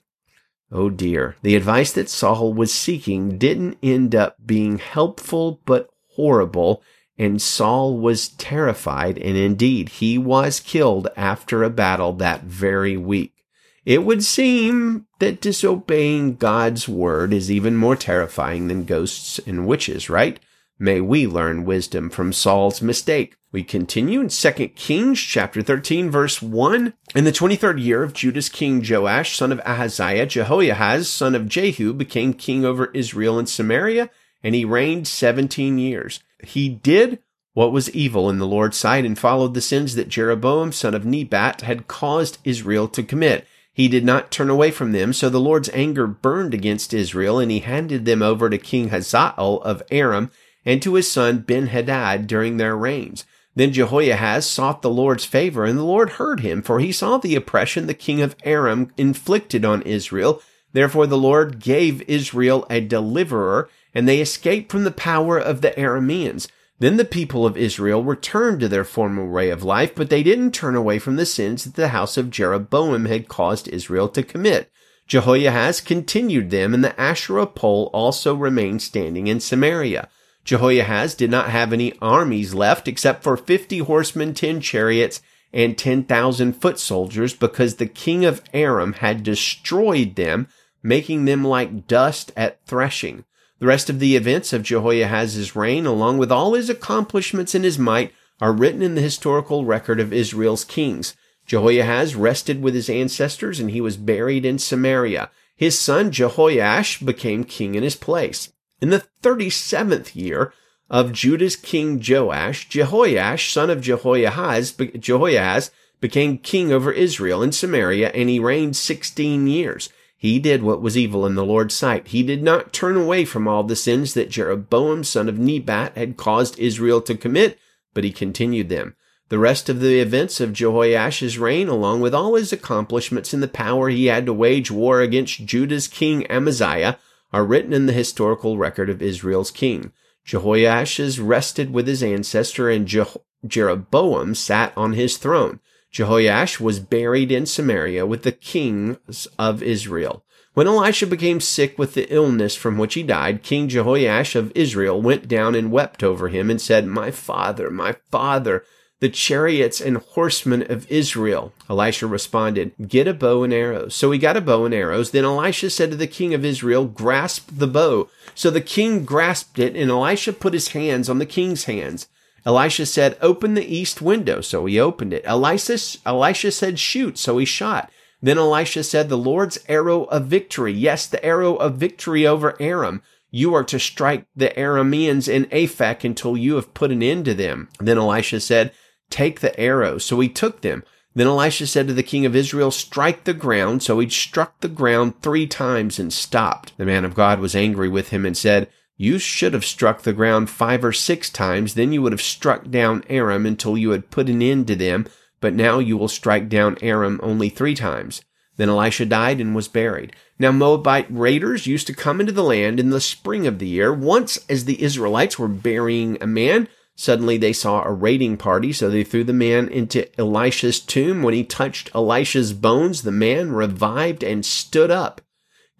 Oh 0.72 0.90
dear. 0.90 1.36
The 1.42 1.56
advice 1.56 1.92
that 1.92 2.08
Saul 2.08 2.52
was 2.52 2.72
seeking 2.72 3.38
didn't 3.38 3.78
end 3.82 4.14
up 4.14 4.36
being 4.44 4.78
helpful, 4.78 5.60
but 5.64 5.90
horrible 6.14 6.82
and 7.20 7.42
Saul 7.42 7.98
was 7.98 8.28
terrified, 8.28 9.18
and 9.18 9.36
indeed 9.36 9.90
he 9.90 10.16
was 10.16 10.58
killed 10.58 11.08
after 11.18 11.62
a 11.62 11.68
battle 11.68 12.14
that 12.14 12.44
very 12.44 12.96
week. 12.96 13.44
It 13.84 14.04
would 14.04 14.24
seem 14.24 15.06
that 15.18 15.42
disobeying 15.42 16.36
God's 16.36 16.88
word 16.88 17.34
is 17.34 17.50
even 17.50 17.76
more 17.76 17.94
terrifying 17.94 18.68
than 18.68 18.86
ghosts 18.86 19.38
and 19.46 19.66
witches, 19.66 20.08
right? 20.08 20.40
May 20.78 21.02
we 21.02 21.26
learn 21.26 21.66
wisdom 21.66 22.08
from 22.08 22.32
Saul's 22.32 22.80
mistake. 22.80 23.36
We 23.52 23.64
continue 23.64 24.22
in 24.22 24.30
2 24.30 24.50
Kings 24.68 25.20
chapter 25.20 25.60
13 25.60 26.10
verse 26.10 26.40
1. 26.40 26.94
In 27.14 27.24
the 27.24 27.32
23rd 27.32 27.84
year 27.84 28.02
of 28.02 28.14
Judah's 28.14 28.48
king 28.48 28.82
Joash, 28.82 29.36
son 29.36 29.52
of 29.52 29.60
Ahaziah, 29.66 30.24
Jehoahaz, 30.24 31.10
son 31.10 31.34
of 31.34 31.48
Jehu, 31.48 31.92
became 31.92 32.32
king 32.32 32.64
over 32.64 32.86
Israel 32.94 33.38
and 33.38 33.46
Samaria, 33.46 34.08
and 34.42 34.54
he 34.54 34.64
reigned 34.64 35.06
17 35.06 35.78
years. 35.78 36.20
He 36.44 36.68
did 36.68 37.20
what 37.52 37.72
was 37.72 37.90
evil 37.90 38.30
in 38.30 38.38
the 38.38 38.46
Lord's 38.46 38.76
sight 38.76 39.04
and 39.04 39.18
followed 39.18 39.54
the 39.54 39.60
sins 39.60 39.94
that 39.94 40.08
Jeroboam 40.08 40.72
son 40.72 40.94
of 40.94 41.04
Nebat 41.04 41.62
had 41.62 41.88
caused 41.88 42.38
Israel 42.44 42.88
to 42.88 43.02
commit. 43.02 43.46
He 43.72 43.88
did 43.88 44.04
not 44.04 44.30
turn 44.30 44.50
away 44.50 44.70
from 44.70 44.92
them, 44.92 45.12
so 45.12 45.28
the 45.28 45.40
Lord's 45.40 45.70
anger 45.72 46.06
burned 46.06 46.54
against 46.54 46.92
Israel, 46.92 47.38
and 47.38 47.50
he 47.50 47.60
handed 47.60 48.04
them 48.04 48.22
over 48.22 48.50
to 48.50 48.58
King 48.58 48.88
Hazael 48.88 49.60
of 49.62 49.82
Aram 49.90 50.30
and 50.64 50.82
to 50.82 50.94
his 50.94 51.10
son 51.10 51.38
Ben-Hadad 51.38 52.26
during 52.26 52.56
their 52.56 52.76
reigns. 52.76 53.24
Then 53.54 53.72
Jehoahaz 53.72 54.46
sought 54.46 54.82
the 54.82 54.90
Lord's 54.90 55.24
favor, 55.24 55.64
and 55.64 55.78
the 55.78 55.84
Lord 55.84 56.10
heard 56.10 56.40
him, 56.40 56.62
for 56.62 56.78
he 56.78 56.92
saw 56.92 57.18
the 57.18 57.34
oppression 57.34 57.86
the 57.86 57.94
king 57.94 58.20
of 58.20 58.36
Aram 58.44 58.92
inflicted 58.96 59.64
on 59.64 59.82
Israel. 59.82 60.40
Therefore 60.72 61.06
the 61.06 61.18
Lord 61.18 61.58
gave 61.58 62.08
Israel 62.08 62.66
a 62.70 62.80
deliverer, 62.80 63.68
and 63.94 64.08
they 64.08 64.20
escaped 64.20 64.70
from 64.70 64.84
the 64.84 64.90
power 64.90 65.38
of 65.38 65.60
the 65.60 65.70
Arameans. 65.72 66.48
Then 66.78 66.96
the 66.96 67.04
people 67.04 67.44
of 67.44 67.56
Israel 67.56 68.02
returned 68.02 68.60
to 68.60 68.68
their 68.68 68.84
former 68.84 69.28
way 69.28 69.50
of 69.50 69.62
life, 69.62 69.94
but 69.94 70.08
they 70.08 70.22
didn't 70.22 70.52
turn 70.52 70.74
away 70.74 70.98
from 70.98 71.16
the 71.16 71.26
sins 71.26 71.64
that 71.64 71.74
the 71.74 71.88
house 71.88 72.16
of 72.16 72.30
Jeroboam 72.30 73.04
had 73.04 73.28
caused 73.28 73.68
Israel 73.68 74.08
to 74.08 74.22
commit. 74.22 74.70
Jehoahaz 75.06 75.80
continued 75.80 76.50
them, 76.50 76.72
and 76.72 76.82
the 76.82 76.98
Asherah 76.98 77.46
pole 77.46 77.90
also 77.92 78.34
remained 78.34 78.80
standing 78.80 79.26
in 79.26 79.40
Samaria. 79.40 80.08
Jehoahaz 80.44 81.14
did 81.14 81.30
not 81.30 81.50
have 81.50 81.72
any 81.72 81.92
armies 82.00 82.54
left 82.54 82.88
except 82.88 83.22
for 83.22 83.36
fifty 83.36 83.78
horsemen, 83.78 84.32
ten 84.32 84.60
chariots, 84.60 85.20
and 85.52 85.76
ten 85.76 86.04
thousand 86.04 86.54
foot 86.54 86.78
soldiers, 86.78 87.34
because 87.34 87.74
the 87.74 87.86
king 87.86 88.24
of 88.24 88.42
Aram 88.54 88.94
had 88.94 89.22
destroyed 89.22 90.14
them, 90.14 90.48
making 90.82 91.24
them 91.24 91.44
like 91.44 91.86
dust 91.86 92.32
at 92.36 92.64
threshing. 92.64 93.24
The 93.60 93.66
rest 93.66 93.90
of 93.90 93.98
the 93.98 94.16
events 94.16 94.54
of 94.54 94.62
Jehoahaz's 94.62 95.54
reign, 95.54 95.84
along 95.84 96.16
with 96.16 96.32
all 96.32 96.54
his 96.54 96.70
accomplishments 96.70 97.54
and 97.54 97.62
his 97.62 97.78
might, 97.78 98.12
are 98.40 98.54
written 98.54 98.80
in 98.80 98.94
the 98.94 99.02
historical 99.02 99.66
record 99.66 100.00
of 100.00 100.14
Israel's 100.14 100.64
kings. 100.64 101.14
Jehoahaz 101.46 102.16
rested 102.16 102.62
with 102.62 102.74
his 102.74 102.88
ancestors 102.88 103.60
and 103.60 103.70
he 103.70 103.82
was 103.82 103.98
buried 103.98 104.46
in 104.46 104.58
Samaria. 104.58 105.30
His 105.56 105.78
son 105.78 106.10
Jehoiash 106.10 107.00
became 107.00 107.44
king 107.44 107.74
in 107.74 107.82
his 107.82 107.96
place. 107.96 108.50
In 108.80 108.88
the 108.88 109.04
37th 109.22 110.16
year 110.16 110.54
of 110.88 111.12
Judah's 111.12 111.56
king 111.56 112.02
Joash, 112.02 112.66
Jehoash, 112.70 113.52
son 113.52 113.68
of 113.68 113.82
Jehoahaz, 113.82 114.72
Jehoahaz 114.98 115.70
became 116.00 116.38
king 116.38 116.72
over 116.72 116.92
Israel 116.92 117.42
in 117.42 117.52
Samaria 117.52 118.08
and 118.14 118.30
he 118.30 118.40
reigned 118.40 118.76
16 118.76 119.46
years. 119.46 119.90
He 120.20 120.38
did 120.38 120.62
what 120.62 120.82
was 120.82 120.98
evil 120.98 121.24
in 121.24 121.34
the 121.34 121.46
Lord's 121.46 121.74
sight. 121.74 122.08
He 122.08 122.22
did 122.22 122.42
not 122.42 122.74
turn 122.74 122.94
away 122.94 123.24
from 123.24 123.48
all 123.48 123.64
the 123.64 123.74
sins 123.74 124.12
that 124.12 124.28
Jeroboam 124.28 125.02
son 125.02 125.30
of 125.30 125.38
Nebat 125.38 125.96
had 125.96 126.18
caused 126.18 126.58
Israel 126.58 127.00
to 127.00 127.14
commit, 127.14 127.58
but 127.94 128.04
he 128.04 128.12
continued 128.12 128.68
them. 128.68 128.96
The 129.30 129.38
rest 129.38 129.70
of 129.70 129.80
the 129.80 129.98
events 129.98 130.38
of 130.38 130.52
Jehoash's 130.52 131.38
reign, 131.38 131.68
along 131.68 132.02
with 132.02 132.14
all 132.14 132.34
his 132.34 132.52
accomplishments 132.52 133.32
and 133.32 133.42
the 133.42 133.48
power 133.48 133.88
he 133.88 134.06
had 134.06 134.26
to 134.26 134.34
wage 134.34 134.70
war 134.70 135.00
against 135.00 135.46
Judah's 135.46 135.88
king 135.88 136.26
Amaziah, 136.30 136.98
are 137.32 137.46
written 137.46 137.72
in 137.72 137.86
the 137.86 137.94
historical 137.94 138.58
record 138.58 138.90
of 138.90 139.00
Israel's 139.00 139.50
king. 139.50 139.90
Jehoash 140.26 141.18
rested 141.26 141.72
with 141.72 141.86
his 141.86 142.02
ancestor 142.02 142.68
and 142.68 142.86
Je- 142.86 143.04
Jeroboam 143.46 144.34
sat 144.34 144.74
on 144.76 144.92
his 144.92 145.16
throne. 145.16 145.60
Jehoash 145.92 146.60
was 146.60 146.80
buried 146.80 147.32
in 147.32 147.46
Samaria 147.46 148.06
with 148.06 148.22
the 148.22 148.32
kings 148.32 149.26
of 149.38 149.62
Israel. 149.62 150.24
When 150.54 150.66
Elisha 150.66 151.06
became 151.06 151.40
sick 151.40 151.78
with 151.78 151.94
the 151.94 152.12
illness 152.12 152.56
from 152.56 152.76
which 152.76 152.94
he 152.94 153.02
died, 153.02 153.42
King 153.42 153.68
Jehoash 153.68 154.34
of 154.34 154.52
Israel 154.54 155.00
went 155.00 155.28
down 155.28 155.54
and 155.54 155.70
wept 155.70 156.02
over 156.02 156.28
him 156.28 156.50
and 156.50 156.60
said, 156.60 156.86
My 156.86 157.10
father, 157.10 157.70
my 157.70 157.96
father, 158.10 158.64
the 159.00 159.08
chariots 159.08 159.80
and 159.80 159.96
horsemen 159.96 160.70
of 160.70 160.90
Israel. 160.90 161.52
Elisha 161.68 162.06
responded, 162.06 162.72
Get 162.86 163.08
a 163.08 163.14
bow 163.14 163.42
and 163.42 163.52
arrows. 163.52 163.94
So 163.94 164.10
he 164.10 164.18
got 164.18 164.36
a 164.36 164.40
bow 164.40 164.64
and 164.64 164.74
arrows. 164.74 165.10
Then 165.10 165.24
Elisha 165.24 165.70
said 165.70 165.90
to 165.90 165.96
the 165.96 166.06
king 166.06 166.34
of 166.34 166.44
Israel, 166.44 166.84
Grasp 166.84 167.48
the 167.50 167.66
bow. 167.66 168.08
So 168.34 168.50
the 168.50 168.60
king 168.60 169.04
grasped 169.04 169.58
it, 169.58 169.74
and 169.74 169.90
Elisha 169.90 170.32
put 170.32 170.52
his 170.52 170.68
hands 170.68 171.08
on 171.08 171.18
the 171.18 171.26
king's 171.26 171.64
hands. 171.64 172.08
Elisha 172.46 172.86
said, 172.86 173.18
Open 173.20 173.54
the 173.54 173.74
east 173.74 174.00
window. 174.00 174.40
So 174.40 174.66
he 174.66 174.80
opened 174.80 175.12
it. 175.12 175.22
Elisha, 175.24 175.78
Elisha 176.06 176.50
said, 176.50 176.78
Shoot. 176.78 177.18
So 177.18 177.38
he 177.38 177.44
shot. 177.44 177.90
Then 178.22 178.38
Elisha 178.38 178.84
said, 178.84 179.08
The 179.08 179.18
Lord's 179.18 179.58
arrow 179.68 180.04
of 180.04 180.26
victory. 180.26 180.72
Yes, 180.72 181.06
the 181.06 181.24
arrow 181.24 181.56
of 181.56 181.76
victory 181.76 182.26
over 182.26 182.56
Aram. 182.60 183.02
You 183.30 183.54
are 183.54 183.64
to 183.64 183.78
strike 183.78 184.26
the 184.34 184.48
Arameans 184.56 185.28
in 185.28 185.46
Aphek 185.46 186.02
until 186.02 186.36
you 186.36 186.56
have 186.56 186.74
put 186.74 186.90
an 186.90 187.02
end 187.02 187.24
to 187.26 187.34
them. 187.34 187.68
Then 187.78 187.98
Elisha 187.98 188.40
said, 188.40 188.72
Take 189.08 189.40
the 189.40 189.58
arrows. 189.58 190.04
So 190.04 190.18
he 190.20 190.28
took 190.28 190.62
them. 190.62 190.82
Then 191.14 191.26
Elisha 191.26 191.66
said 191.66 191.88
to 191.88 191.94
the 191.94 192.02
king 192.02 192.24
of 192.26 192.36
Israel, 192.36 192.70
Strike 192.70 193.24
the 193.24 193.34
ground. 193.34 193.82
So 193.82 193.98
he 193.98 194.08
struck 194.08 194.60
the 194.60 194.68
ground 194.68 195.22
three 195.22 195.46
times 195.46 195.98
and 195.98 196.12
stopped. 196.12 196.76
The 196.76 196.84
man 196.84 197.04
of 197.04 197.14
God 197.14 197.40
was 197.40 197.54
angry 197.54 197.88
with 197.88 198.08
him 198.10 198.24
and 198.24 198.36
said, 198.36 198.68
you 199.00 199.18
should 199.18 199.54
have 199.54 199.64
struck 199.64 200.02
the 200.02 200.12
ground 200.12 200.50
five 200.50 200.84
or 200.84 200.92
six 200.92 201.30
times, 201.30 201.72
then 201.72 201.90
you 201.90 202.02
would 202.02 202.12
have 202.12 202.20
struck 202.20 202.70
down 202.70 203.02
Aram 203.08 203.46
until 203.46 203.78
you 203.78 203.92
had 203.92 204.10
put 204.10 204.28
an 204.28 204.42
end 204.42 204.66
to 204.66 204.76
them, 204.76 205.06
but 205.40 205.54
now 205.54 205.78
you 205.78 205.96
will 205.96 206.06
strike 206.06 206.50
down 206.50 206.76
Aram 206.82 207.18
only 207.22 207.48
three 207.48 207.74
times. 207.74 208.20
Then 208.58 208.68
Elisha 208.68 209.06
died 209.06 209.40
and 209.40 209.54
was 209.54 209.68
buried. 209.68 210.14
Now 210.38 210.52
Moabite 210.52 211.06
raiders 211.08 211.66
used 211.66 211.86
to 211.86 211.94
come 211.94 212.20
into 212.20 212.32
the 212.32 212.42
land 212.42 212.78
in 212.78 212.90
the 212.90 213.00
spring 213.00 213.46
of 213.46 213.58
the 213.58 213.66
year. 213.66 213.90
Once, 213.90 214.38
as 214.50 214.66
the 214.66 214.82
Israelites 214.82 215.38
were 215.38 215.48
burying 215.48 216.18
a 216.20 216.26
man, 216.26 216.68
suddenly 216.94 217.38
they 217.38 217.54
saw 217.54 217.82
a 217.82 217.90
raiding 217.90 218.36
party, 218.36 218.70
so 218.70 218.90
they 218.90 219.02
threw 219.02 219.24
the 219.24 219.32
man 219.32 219.68
into 219.68 220.14
Elisha's 220.20 220.78
tomb. 220.78 221.22
When 221.22 221.32
he 221.32 221.42
touched 221.42 221.90
Elisha's 221.94 222.52
bones, 222.52 223.00
the 223.00 223.10
man 223.10 223.52
revived 223.52 224.22
and 224.22 224.44
stood 224.44 224.90
up. 224.90 225.22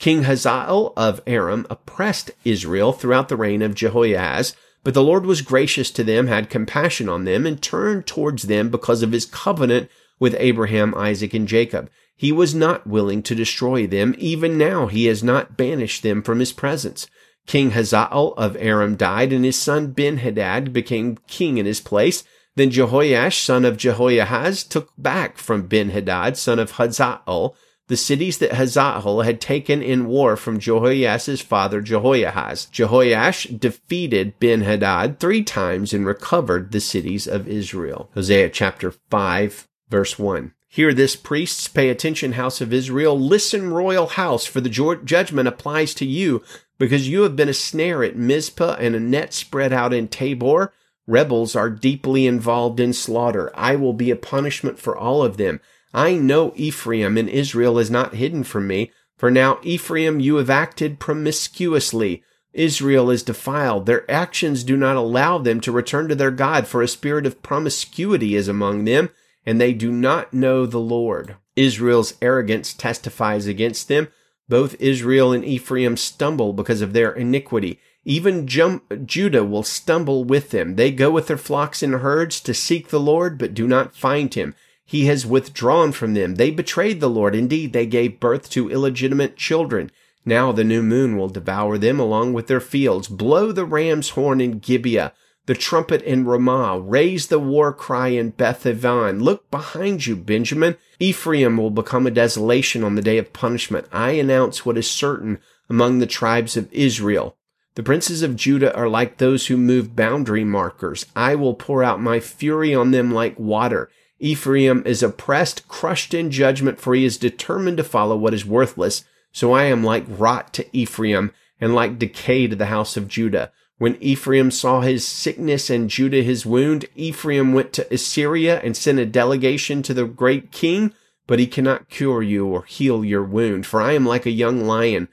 King 0.01 0.23
Hazael 0.23 0.95
of 0.97 1.21
Aram 1.27 1.67
oppressed 1.69 2.31
Israel 2.43 2.95
throughout 2.95 3.29
the 3.29 3.37
reign 3.37 3.61
of 3.61 3.75
Jehoahaz, 3.75 4.57
but 4.83 4.95
the 4.95 5.03
Lord 5.03 5.27
was 5.27 5.43
gracious 5.43 5.91
to 5.91 6.03
them, 6.03 6.27
had 6.27 6.49
compassion 6.49 7.07
on 7.07 7.25
them, 7.25 7.45
and 7.45 7.61
turned 7.61 8.07
towards 8.07 8.45
them 8.45 8.71
because 8.71 9.03
of 9.03 9.13
his 9.13 9.27
covenant 9.27 9.91
with 10.19 10.35
Abraham, 10.39 10.95
Isaac, 10.95 11.35
and 11.35 11.47
Jacob. 11.47 11.91
He 12.17 12.33
was 12.33 12.55
not 12.55 12.87
willing 12.87 13.23
to 13.25 13.35
destroy 13.35 13.87
them. 13.87 14.15
Even 14.17 14.57
now, 14.57 14.87
he 14.87 15.05
has 15.05 15.23
not 15.23 15.59
banished 15.59 16.03
them 16.03 16.23
from 16.23 16.39
his 16.39 16.53
presence. 16.53 17.07
King 17.47 17.73
Hazael 17.73 18.33
of 18.39 18.57
Aram 18.59 18.97
died, 18.97 19.35
and 19.35 19.45
his 19.45 19.59
son 19.59 19.93
Ben-Hadad 19.93 20.73
became 20.73 21.19
king 21.29 21.59
in 21.59 21.67
his 21.67 21.81
place. 21.81 22.25
Then 22.57 22.71
Jehoash, 22.71 23.39
son 23.39 23.67
of 23.67 23.77
Jehoahaz, 23.77 24.65
took 24.65 24.93
back 24.97 25.37
from 25.37 25.67
Ben-Hadad, 25.67 26.39
son 26.39 26.59
of 26.59 26.73
Hazael, 26.73 27.55
the 27.91 27.97
cities 27.97 28.39
that 28.39 28.53
Hazael 28.53 29.23
had 29.23 29.41
taken 29.41 29.83
in 29.83 30.07
war 30.07 30.37
from 30.37 30.61
Jehoahaz's 30.61 31.41
father 31.41 31.81
Jehoahaz. 31.81 32.67
Jehoiash 32.67 33.47
defeated 33.47 34.39
Ben-Hadad 34.39 35.19
three 35.19 35.43
times 35.43 35.93
and 35.93 36.07
recovered 36.07 36.71
the 36.71 36.81
cities 36.81 37.27
of 37.27 37.49
Israel. 37.49 38.09
Hosea 38.15 38.51
chapter 38.51 38.93
5 38.93 39.67
verse 39.89 40.17
1. 40.21 40.55
Hear 40.69 40.95
this, 40.95 41.17
priests. 41.17 41.67
Pay 41.67 41.89
attention, 41.89 42.35
house 42.35 42.61
of 42.61 42.73
Israel. 42.73 43.19
Listen, 43.19 43.73
royal 43.73 44.07
house, 44.07 44.47
for 44.47 44.61
the 44.61 44.69
judgment 44.71 45.49
applies 45.49 45.93
to 45.95 46.07
you, 46.07 46.45
because 46.79 47.09
you 47.09 47.23
have 47.23 47.35
been 47.35 47.49
a 47.49 47.53
snare 47.53 48.05
at 48.05 48.15
Mizpah 48.15 48.77
and 48.79 48.95
a 48.95 49.01
net 49.01 49.35
spread 49.35 49.73
out 49.73 49.93
in 49.93 50.07
Tabor. 50.07 50.73
Rebels 51.09 51.57
are 51.57 51.71
deeply 51.71 52.29
involved 52.29 52.79
in 52.79 52.93
slaughter. 52.93 53.51
I 53.53 53.75
will 53.75 53.95
be 53.95 54.13
a 54.13 54.17
punishment 54.17 54.79
for 54.79 54.97
all 54.97 55.25
of 55.25 55.39
them. 55.39 55.61
I 55.93 56.15
know 56.15 56.53
Ephraim 56.57 57.17
and 57.17 57.29
Israel 57.29 57.79
is 57.79 57.91
not 57.91 58.15
hidden 58.15 58.45
from 58.45 58.67
me. 58.67 58.93
For 59.17 59.31
now, 59.31 59.59
Ephraim, 59.63 60.21
you 60.21 60.37
have 60.37 60.51
acted 60.51 60.99
promiscuously. 60.99 62.23
Israel 62.53 63.11
is 63.11 63.23
defiled. 63.23 63.87
Their 63.87 64.11
actions 64.11 64.65
do 64.65 64.77
not 64.77 64.97
allow 64.97 65.39
them 65.39 65.61
to 65.61 65.73
return 65.73 66.09
to 66.09 66.15
their 66.15 66.31
God, 66.31 66.67
for 66.67 66.83
a 66.83 66.89
spirit 66.89 67.27
of 67.27 67.43
promiscuity 67.43 68.35
is 68.35 68.49
among 68.49 68.85
them 68.85 69.11
and 69.47 69.61
they 69.61 69.73
do 69.73 69.91
not 69.91 70.35
know 70.35 70.67
the 70.67 70.79
Lord. 70.79 71.37
Israel's 71.57 72.15
arrogance 72.21 72.75
testifies 72.75 73.47
against 73.47 73.89
them. 73.89 74.09
Both 74.49 74.81
Israel 74.81 75.33
and 75.33 75.45
Ephraim 75.45 75.97
stumble 75.97 76.53
because 76.53 76.83
of 76.83 76.93
their 76.93 77.13
iniquity. 77.13 77.81
Even 78.05 78.47
Judah 78.47 79.45
will 79.45 79.63
stumble 79.63 80.25
with 80.25 80.51
them. 80.51 80.77
They 80.77 80.91
go 80.91 81.11
with 81.11 81.27
their 81.27 81.37
flocks 81.37 81.83
and 81.83 81.95
herds 81.95 82.41
to 82.41 82.55
seek 82.55 82.89
the 82.89 83.01
Lord, 83.01 83.39
but 83.39 83.55
do 83.55 83.69
not 83.69 83.95
find 83.95 84.33
him. 84.33 84.55
He 84.91 85.07
has 85.07 85.25
withdrawn 85.25 85.93
from 85.93 86.15
them. 86.15 86.35
They 86.35 86.51
betrayed 86.51 86.99
the 86.99 87.09
Lord. 87.09 87.37
Indeed, 87.37 87.73
they 87.73 87.87
gave 87.87 88.19
birth 88.19 88.51
to 88.51 88.69
illegitimate 88.69 89.37
children. 89.37 89.93
Now 90.25 90.51
the 90.51 90.65
new 90.65 90.83
moon 90.83 91.17
will 91.17 91.29
devour 91.29 91.79
them 91.79 92.01
along 92.01 92.33
with 92.33 92.49
their 92.49 92.59
fields. 92.59 93.07
Blow 93.07 93.53
the 93.53 93.65
ram's 93.65 94.11
horn 94.11 94.41
in 94.41 94.59
Gibeah 94.59 95.13
the 95.51 95.55
trumpet 95.57 96.01
in 96.03 96.25
Ramah. 96.25 96.81
Raise 96.81 97.27
the 97.27 97.41
war 97.41 97.73
cry 97.73 98.09
in 98.09 98.31
Bethaven. 98.31 99.21
Look 99.21 99.51
behind 99.51 100.07
you, 100.07 100.15
Benjamin. 100.15 100.77
Ephraim 101.01 101.57
will 101.57 101.71
become 101.71 102.07
a 102.07 102.13
desolation 102.13 102.85
on 102.85 102.95
the 102.95 103.03
day 103.03 103.19
of 103.19 103.33
punishment. 103.33 103.89
I 103.91 104.13
announce 104.13 104.65
what 104.65 104.79
is 104.79 104.89
certain 104.89 105.41
among 105.69 105.99
the 105.99 106.07
tribes 106.07 106.57
of 106.57 106.73
Israel. 106.73 107.37
The 107.75 107.83
princes 107.83 108.23
of 108.23 108.37
Judah 108.37 108.73
are 108.77 108.89
like 108.89 109.17
those 109.17 109.49
who 109.49 109.57
move 109.57 109.97
boundary 109.97 110.45
markers. 110.45 111.07
I 111.17 111.35
will 111.35 111.55
pour 111.55 111.83
out 111.83 112.01
my 112.01 112.21
fury 112.21 112.73
on 112.73 112.93
them 112.93 113.13
like 113.13 113.37
water. 113.37 113.91
Ephraim 114.21 114.83
is 114.87 115.03
oppressed, 115.03 115.67
crushed 115.67 116.15
in 116.15 116.31
judgment, 116.31 116.79
for 116.79 116.95
he 116.95 117.05
is 117.05 117.17
determined 117.17 117.79
to 117.79 117.85
follow 117.85 118.17
what 118.17 118.35
is 118.35 118.45
worthless. 118.45 119.05
So 119.33 119.53
I 119.53 119.65
am 119.65 119.83
like 119.83 120.05
rot 120.07 120.53
to 120.55 120.77
Ephraim 120.77 121.33
and 121.61 121.75
like 121.75 121.99
decay 121.99 122.47
to 122.47 122.55
the 122.55 122.67
house 122.67 122.97
of 122.97 123.09
Judah. 123.09 123.51
When 123.79 123.97
Ephraim 124.03 124.51
saw 124.51 124.83
his 124.83 125.07
sickness 125.07 125.71
and 125.71 125.89
Judah 125.89 126.23
his 126.23 126.45
wound, 126.45 126.85
Ephraim 126.95 127.55
went 127.55 127.73
to 127.73 127.93
Assyria 127.93 128.61
and 128.61 128.77
sent 128.77 128.99
a 128.99 129.07
delegation 129.07 129.83
to 129.85 129.95
the 129.95 130.05
great 130.05 130.53
king, 130.53 130.93
but 131.27 131.39
he 131.39 131.47
cannot 131.47 131.89
cure 131.89 132.23
you 132.23 132.47
or 132.47 132.65
heal 132.65 133.03
your 133.03 133.25
wound. 133.25 133.65
For 133.65 133.81
I 133.81 133.93
am 133.93 134.05
like 134.05 134.27
a 134.27 134.31
young 134.31 134.67
lion, 134.67 135.09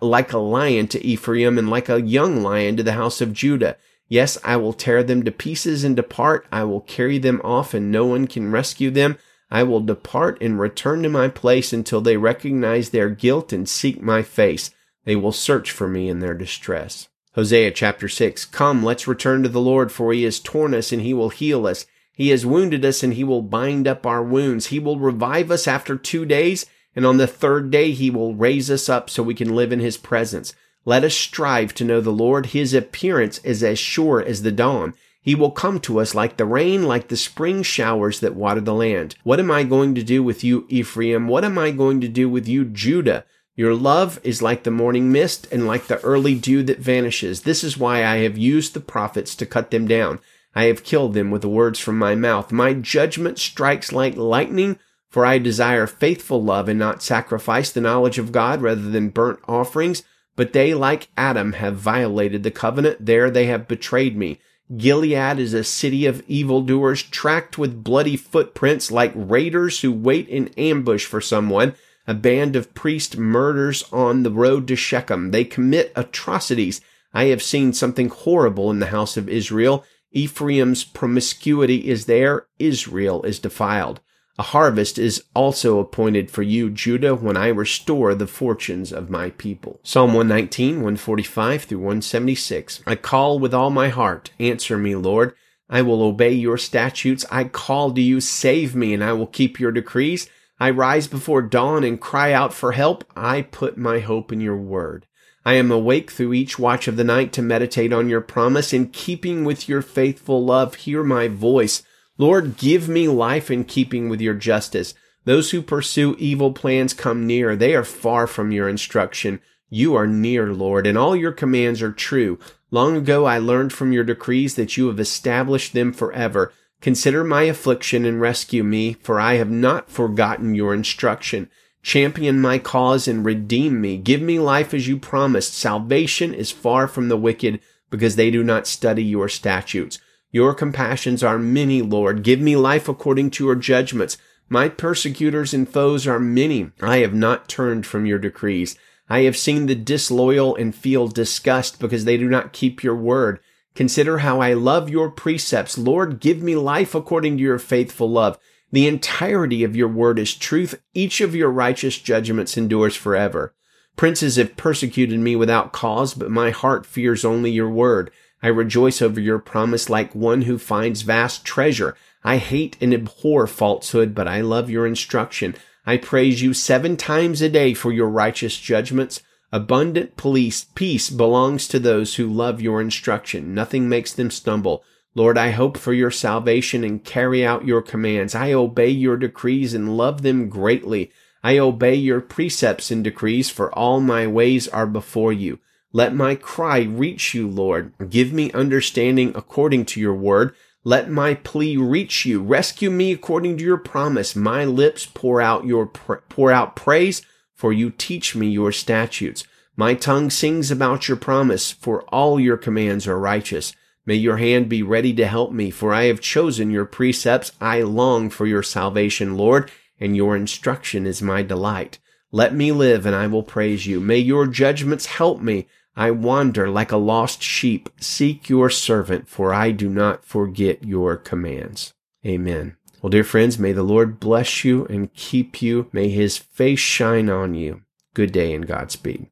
like 0.00 0.32
a 0.32 0.38
lion 0.38 0.88
to 0.88 1.04
Ephraim 1.04 1.58
and 1.58 1.68
like 1.68 1.90
a 1.90 2.00
young 2.00 2.42
lion 2.42 2.78
to 2.78 2.82
the 2.82 2.92
house 2.92 3.20
of 3.20 3.34
Judah. 3.34 3.76
Yes, 4.08 4.38
I 4.44 4.56
will 4.56 4.72
tear 4.72 5.02
them 5.02 5.24
to 5.24 5.32
pieces 5.32 5.82
and 5.82 5.96
depart. 5.96 6.46
I 6.52 6.64
will 6.64 6.80
carry 6.80 7.18
them 7.18 7.40
off 7.42 7.74
and 7.74 7.90
no 7.90 8.06
one 8.06 8.26
can 8.26 8.52
rescue 8.52 8.90
them. 8.90 9.18
I 9.50 9.62
will 9.62 9.80
depart 9.80 10.38
and 10.40 10.58
return 10.58 11.02
to 11.02 11.08
my 11.08 11.28
place 11.28 11.72
until 11.72 12.00
they 12.00 12.16
recognize 12.16 12.90
their 12.90 13.10
guilt 13.10 13.52
and 13.52 13.68
seek 13.68 14.00
my 14.00 14.22
face. 14.22 14.70
They 15.04 15.16
will 15.16 15.32
search 15.32 15.70
for 15.70 15.88
me 15.88 16.08
in 16.08 16.20
their 16.20 16.34
distress. 16.34 17.08
Hosea 17.34 17.70
chapter 17.72 18.08
6 18.08 18.44
Come, 18.46 18.82
let's 18.82 19.06
return 19.06 19.42
to 19.42 19.48
the 19.48 19.60
Lord, 19.60 19.92
for 19.92 20.12
he 20.12 20.24
has 20.24 20.40
torn 20.40 20.74
us 20.74 20.90
and 20.90 21.02
he 21.02 21.14
will 21.14 21.30
heal 21.30 21.66
us. 21.66 21.86
He 22.12 22.30
has 22.30 22.46
wounded 22.46 22.84
us 22.84 23.02
and 23.02 23.14
he 23.14 23.24
will 23.24 23.42
bind 23.42 23.86
up 23.86 24.06
our 24.06 24.22
wounds. 24.22 24.66
He 24.66 24.78
will 24.78 24.98
revive 24.98 25.50
us 25.50 25.68
after 25.68 25.96
two 25.96 26.24
days, 26.24 26.64
and 26.94 27.04
on 27.04 27.18
the 27.18 27.26
third 27.26 27.70
day 27.70 27.92
he 27.92 28.10
will 28.10 28.34
raise 28.34 28.70
us 28.70 28.88
up 28.88 29.10
so 29.10 29.22
we 29.22 29.34
can 29.34 29.54
live 29.54 29.70
in 29.70 29.80
his 29.80 29.98
presence. 29.98 30.54
Let 30.86 31.02
us 31.02 31.14
strive 31.14 31.74
to 31.74 31.84
know 31.84 32.00
the 32.00 32.12
Lord. 32.12 32.46
His 32.46 32.72
appearance 32.72 33.38
is 33.38 33.64
as 33.64 33.76
sure 33.76 34.22
as 34.22 34.42
the 34.42 34.52
dawn. 34.52 34.94
He 35.20 35.34
will 35.34 35.50
come 35.50 35.80
to 35.80 35.98
us 35.98 36.14
like 36.14 36.36
the 36.36 36.44
rain, 36.44 36.84
like 36.84 37.08
the 37.08 37.16
spring 37.16 37.64
showers 37.64 38.20
that 38.20 38.36
water 38.36 38.60
the 38.60 38.72
land. 38.72 39.16
What 39.24 39.40
am 39.40 39.50
I 39.50 39.64
going 39.64 39.96
to 39.96 40.04
do 40.04 40.22
with 40.22 40.44
you, 40.44 40.64
Ephraim? 40.68 41.26
What 41.26 41.44
am 41.44 41.58
I 41.58 41.72
going 41.72 42.00
to 42.02 42.08
do 42.08 42.28
with 42.28 42.46
you, 42.46 42.64
Judah? 42.64 43.24
Your 43.56 43.74
love 43.74 44.20
is 44.22 44.42
like 44.42 44.62
the 44.62 44.70
morning 44.70 45.10
mist 45.10 45.48
and 45.50 45.66
like 45.66 45.88
the 45.88 46.00
early 46.02 46.36
dew 46.36 46.62
that 46.62 46.78
vanishes. 46.78 47.42
This 47.42 47.64
is 47.64 47.76
why 47.76 48.04
I 48.04 48.18
have 48.18 48.38
used 48.38 48.72
the 48.72 48.80
prophets 48.80 49.34
to 49.36 49.46
cut 49.46 49.72
them 49.72 49.88
down. 49.88 50.20
I 50.54 50.66
have 50.66 50.84
killed 50.84 51.14
them 51.14 51.32
with 51.32 51.42
the 51.42 51.48
words 51.48 51.80
from 51.80 51.98
my 51.98 52.14
mouth. 52.14 52.52
My 52.52 52.74
judgment 52.74 53.40
strikes 53.40 53.90
like 53.90 54.16
lightning, 54.16 54.78
for 55.08 55.26
I 55.26 55.38
desire 55.38 55.88
faithful 55.88 56.40
love 56.40 56.68
and 56.68 56.78
not 56.78 57.02
sacrifice, 57.02 57.72
the 57.72 57.80
knowledge 57.80 58.18
of 58.18 58.30
God 58.30 58.62
rather 58.62 58.88
than 58.88 59.08
burnt 59.08 59.40
offerings. 59.48 60.04
But 60.36 60.52
they, 60.52 60.74
like 60.74 61.08
Adam, 61.16 61.54
have 61.54 61.76
violated 61.76 62.42
the 62.42 62.50
covenant. 62.50 63.04
There 63.04 63.30
they 63.30 63.46
have 63.46 63.66
betrayed 63.66 64.16
me. 64.16 64.38
Gilead 64.76 65.38
is 65.38 65.54
a 65.54 65.64
city 65.64 66.06
of 66.06 66.22
evildoers, 66.28 67.02
tracked 67.02 67.56
with 67.56 67.82
bloody 67.82 68.16
footprints 68.16 68.90
like 68.90 69.12
raiders 69.14 69.80
who 69.80 69.92
wait 69.92 70.28
in 70.28 70.48
ambush 70.58 71.06
for 71.06 71.20
someone. 71.20 71.74
A 72.06 72.14
band 72.14 72.54
of 72.54 72.74
priest 72.74 73.16
murders 73.16 73.84
on 73.92 74.22
the 74.22 74.30
road 74.30 74.68
to 74.68 74.76
Shechem. 74.76 75.30
They 75.30 75.44
commit 75.44 75.92
atrocities. 75.96 76.80
I 77.14 77.24
have 77.26 77.42
seen 77.42 77.72
something 77.72 78.08
horrible 78.10 78.70
in 78.70 78.78
the 78.78 78.86
house 78.86 79.16
of 79.16 79.28
Israel. 79.28 79.84
Ephraim's 80.12 80.84
promiscuity 80.84 81.88
is 81.88 82.06
there. 82.06 82.46
Israel 82.58 83.22
is 83.22 83.38
defiled. 83.38 84.00
A 84.38 84.42
harvest 84.42 84.98
is 84.98 85.24
also 85.34 85.78
appointed 85.78 86.30
for 86.30 86.42
you, 86.42 86.68
Judah, 86.68 87.14
when 87.14 87.38
I 87.38 87.48
restore 87.48 88.14
the 88.14 88.26
fortunes 88.26 88.92
of 88.92 89.08
my 89.08 89.30
people. 89.30 89.80
Psalm 89.82 90.12
119, 90.12 90.74
145 90.76 91.64
through 91.64 91.78
176. 91.78 92.82
I 92.86 92.96
call 92.96 93.38
with 93.38 93.54
all 93.54 93.70
my 93.70 93.88
heart. 93.88 94.30
Answer 94.38 94.76
me, 94.76 94.94
Lord. 94.94 95.34
I 95.70 95.80
will 95.80 96.02
obey 96.02 96.32
your 96.32 96.58
statutes. 96.58 97.24
I 97.30 97.44
call 97.44 97.92
to 97.94 98.00
you, 98.02 98.20
save 98.20 98.76
me, 98.76 98.92
and 98.92 99.02
I 99.02 99.14
will 99.14 99.26
keep 99.26 99.58
your 99.58 99.72
decrees. 99.72 100.28
I 100.60 100.68
rise 100.68 101.06
before 101.06 101.40
dawn 101.42 101.82
and 101.82 101.98
cry 101.98 102.32
out 102.32 102.52
for 102.52 102.72
help. 102.72 103.04
I 103.16 103.40
put 103.40 103.78
my 103.78 104.00
hope 104.00 104.32
in 104.32 104.40
your 104.42 104.56
word. 104.56 105.06
I 105.46 105.54
am 105.54 105.70
awake 105.70 106.10
through 106.10 106.34
each 106.34 106.58
watch 106.58 106.88
of 106.88 106.96
the 106.96 107.04
night 107.04 107.32
to 107.34 107.42
meditate 107.42 107.92
on 107.92 108.10
your 108.10 108.20
promise. 108.20 108.74
In 108.74 108.88
keeping 108.90 109.44
with 109.44 109.68
your 109.68 109.80
faithful 109.80 110.44
love, 110.44 110.74
hear 110.74 111.02
my 111.02 111.28
voice. 111.28 111.82
Lord, 112.18 112.56
give 112.56 112.88
me 112.88 113.08
life 113.08 113.50
in 113.50 113.64
keeping 113.64 114.08
with 114.08 114.20
your 114.20 114.34
justice. 114.34 114.94
Those 115.24 115.50
who 115.50 115.60
pursue 115.60 116.16
evil 116.18 116.52
plans 116.52 116.94
come 116.94 117.26
near. 117.26 117.56
They 117.56 117.74
are 117.74 117.84
far 117.84 118.26
from 118.26 118.52
your 118.52 118.68
instruction. 118.68 119.40
You 119.68 119.94
are 119.96 120.06
near, 120.06 120.52
Lord, 120.52 120.86
and 120.86 120.96
all 120.96 121.16
your 121.16 121.32
commands 121.32 121.82
are 121.82 121.92
true. 121.92 122.38
Long 122.70 122.96
ago 122.96 123.24
I 123.24 123.38
learned 123.38 123.72
from 123.72 123.92
your 123.92 124.04
decrees 124.04 124.54
that 124.54 124.76
you 124.76 124.86
have 124.86 125.00
established 125.00 125.72
them 125.72 125.92
forever. 125.92 126.52
Consider 126.80 127.24
my 127.24 127.42
affliction 127.42 128.04
and 128.04 128.20
rescue 128.20 128.62
me, 128.62 128.94
for 128.94 129.18
I 129.18 129.34
have 129.34 129.50
not 129.50 129.90
forgotten 129.90 130.54
your 130.54 130.72
instruction. 130.72 131.50
Champion 131.82 132.40
my 132.40 132.58
cause 132.58 133.08
and 133.08 133.24
redeem 133.24 133.80
me. 133.80 133.96
Give 133.96 134.20
me 134.20 134.38
life 134.38 134.74
as 134.74 134.86
you 134.86 134.98
promised. 134.98 135.54
Salvation 135.54 136.34
is 136.34 136.50
far 136.50 136.86
from 136.86 137.08
the 137.08 137.16
wicked, 137.16 137.60
because 137.90 138.16
they 138.16 138.30
do 138.30 138.42
not 138.42 138.66
study 138.66 139.04
your 139.04 139.28
statutes. 139.28 139.98
Your 140.30 140.54
compassions 140.54 141.22
are 141.22 141.38
many, 141.38 141.82
Lord. 141.82 142.22
Give 142.22 142.40
me 142.40 142.56
life 142.56 142.88
according 142.88 143.30
to 143.32 143.44
your 143.46 143.54
judgments. 143.54 144.18
My 144.48 144.68
persecutors 144.68 145.54
and 145.54 145.68
foes 145.68 146.06
are 146.06 146.20
many. 146.20 146.70
I 146.80 146.98
have 146.98 147.14
not 147.14 147.48
turned 147.48 147.86
from 147.86 148.06
your 148.06 148.18
decrees. 148.18 148.76
I 149.08 149.20
have 149.20 149.36
seen 149.36 149.66
the 149.66 149.74
disloyal 149.74 150.56
and 150.56 150.74
feel 150.74 151.08
disgust 151.08 151.78
because 151.78 152.04
they 152.04 152.16
do 152.16 152.28
not 152.28 152.52
keep 152.52 152.82
your 152.82 152.96
word. 152.96 153.40
Consider 153.74 154.18
how 154.18 154.40
I 154.40 154.54
love 154.54 154.88
your 154.88 155.10
precepts. 155.10 155.76
Lord, 155.76 156.18
give 156.18 156.42
me 156.42 156.56
life 156.56 156.94
according 156.94 157.36
to 157.36 157.42
your 157.42 157.58
faithful 157.58 158.10
love. 158.10 158.38
The 158.72 158.88
entirety 158.88 159.62
of 159.64 159.76
your 159.76 159.88
word 159.88 160.18
is 160.18 160.34
truth. 160.34 160.80
Each 160.92 161.20
of 161.20 161.34
your 161.34 161.50
righteous 161.50 161.98
judgments 161.98 162.56
endures 162.56 162.96
forever. 162.96 163.54
Princes 163.96 164.36
have 164.36 164.56
persecuted 164.56 165.18
me 165.20 165.36
without 165.36 165.72
cause, 165.72 166.14
but 166.14 166.30
my 166.30 166.50
heart 166.50 166.84
fears 166.84 167.24
only 167.24 167.50
your 167.50 167.70
word. 167.70 168.10
I 168.42 168.48
rejoice 168.48 169.00
over 169.00 169.20
your 169.20 169.38
promise 169.38 169.88
like 169.88 170.14
one 170.14 170.42
who 170.42 170.58
finds 170.58 171.02
vast 171.02 171.44
treasure. 171.44 171.96
I 172.22 172.36
hate 172.36 172.76
and 172.80 172.92
abhor 172.92 173.46
falsehood, 173.46 174.14
but 174.14 174.28
I 174.28 174.40
love 174.40 174.68
your 174.68 174.86
instruction. 174.86 175.54
I 175.86 175.96
praise 175.96 176.42
you 176.42 176.52
seven 176.52 176.96
times 176.96 177.40
a 177.40 177.48
day 177.48 177.72
for 177.72 177.92
your 177.92 178.08
righteous 178.08 178.58
judgments. 178.58 179.22
Abundant 179.52 180.16
police, 180.16 180.66
peace 180.74 181.08
belongs 181.08 181.68
to 181.68 181.78
those 181.78 182.16
who 182.16 182.26
love 182.26 182.60
your 182.60 182.80
instruction. 182.80 183.54
Nothing 183.54 183.88
makes 183.88 184.12
them 184.12 184.30
stumble. 184.30 184.82
Lord, 185.14 185.38
I 185.38 185.50
hope 185.50 185.78
for 185.78 185.94
your 185.94 186.10
salvation 186.10 186.84
and 186.84 187.02
carry 187.02 187.46
out 187.46 187.64
your 187.66 187.80
commands. 187.80 188.34
I 188.34 188.52
obey 188.52 188.90
your 188.90 189.16
decrees 189.16 189.72
and 189.72 189.96
love 189.96 190.22
them 190.22 190.48
greatly. 190.48 191.10
I 191.42 191.58
obey 191.58 191.94
your 191.94 192.20
precepts 192.20 192.90
and 192.90 193.04
decrees, 193.04 193.48
for 193.48 193.72
all 193.72 194.00
my 194.00 194.26
ways 194.26 194.66
are 194.68 194.86
before 194.86 195.32
you. 195.32 195.60
Let 195.96 196.14
my 196.14 196.34
cry 196.34 196.82
reach 196.82 197.32
you, 197.32 197.48
Lord. 197.48 197.94
Give 198.10 198.30
me 198.30 198.52
understanding 198.52 199.32
according 199.34 199.86
to 199.86 199.98
your 199.98 200.14
word. 200.14 200.54
Let 200.84 201.10
my 201.10 201.36
plea 201.36 201.78
reach 201.78 202.26
you. 202.26 202.42
Rescue 202.42 202.90
me 202.90 203.12
according 203.12 203.56
to 203.56 203.64
your 203.64 203.78
promise. 203.78 204.36
My 204.36 204.66
lips 204.66 205.06
pour 205.06 205.40
out 205.40 205.64
your 205.64 205.86
pour 205.86 206.52
out 206.52 206.76
praise, 206.76 207.22
for 207.54 207.72
you 207.72 207.88
teach 207.88 208.36
me 208.36 208.46
your 208.48 208.72
statutes. 208.72 209.44
My 209.74 209.94
tongue 209.94 210.28
sings 210.28 210.70
about 210.70 211.08
your 211.08 211.16
promise, 211.16 211.72
for 211.72 212.02
all 212.08 212.38
your 212.38 212.58
commands 212.58 213.08
are 213.08 213.18
righteous. 213.18 213.72
May 214.04 214.16
your 214.16 214.36
hand 214.36 214.68
be 214.68 214.82
ready 214.82 215.14
to 215.14 215.26
help 215.26 215.50
me, 215.50 215.70
for 215.70 215.94
I 215.94 216.04
have 216.08 216.20
chosen 216.20 216.70
your 216.70 216.84
precepts. 216.84 217.52
I 217.58 217.80
long 217.80 218.28
for 218.28 218.44
your 218.44 218.62
salvation, 218.62 219.38
Lord, 219.38 219.70
and 219.98 220.14
your 220.14 220.36
instruction 220.36 221.06
is 221.06 221.22
my 221.22 221.42
delight. 221.42 221.98
Let 222.30 222.54
me 222.54 222.70
live 222.70 223.06
and 223.06 223.16
I 223.16 223.28
will 223.28 223.42
praise 223.42 223.86
you. 223.86 223.98
May 223.98 224.18
your 224.18 224.46
judgments 224.46 225.06
help 225.06 225.40
me. 225.40 225.68
I 225.96 226.10
wander 226.10 226.68
like 226.68 226.92
a 226.92 226.98
lost 226.98 227.42
sheep. 227.42 227.88
Seek 228.00 228.50
your 228.50 228.68
servant, 228.68 229.28
for 229.28 229.54
I 229.54 229.70
do 229.70 229.88
not 229.88 230.24
forget 230.24 230.84
your 230.84 231.16
commands. 231.16 231.94
Amen. 232.24 232.76
Well, 233.00 233.10
dear 233.10 233.24
friends, 233.24 233.58
may 233.58 233.72
the 233.72 233.82
Lord 233.82 234.20
bless 234.20 234.64
you 234.64 234.84
and 234.86 235.12
keep 235.14 235.62
you. 235.62 235.88
May 235.92 236.08
his 236.08 236.36
face 236.36 236.80
shine 236.80 237.30
on 237.30 237.54
you. 237.54 237.82
Good 238.14 238.32
day 238.32 238.52
and 238.52 238.66
Godspeed. 238.66 239.28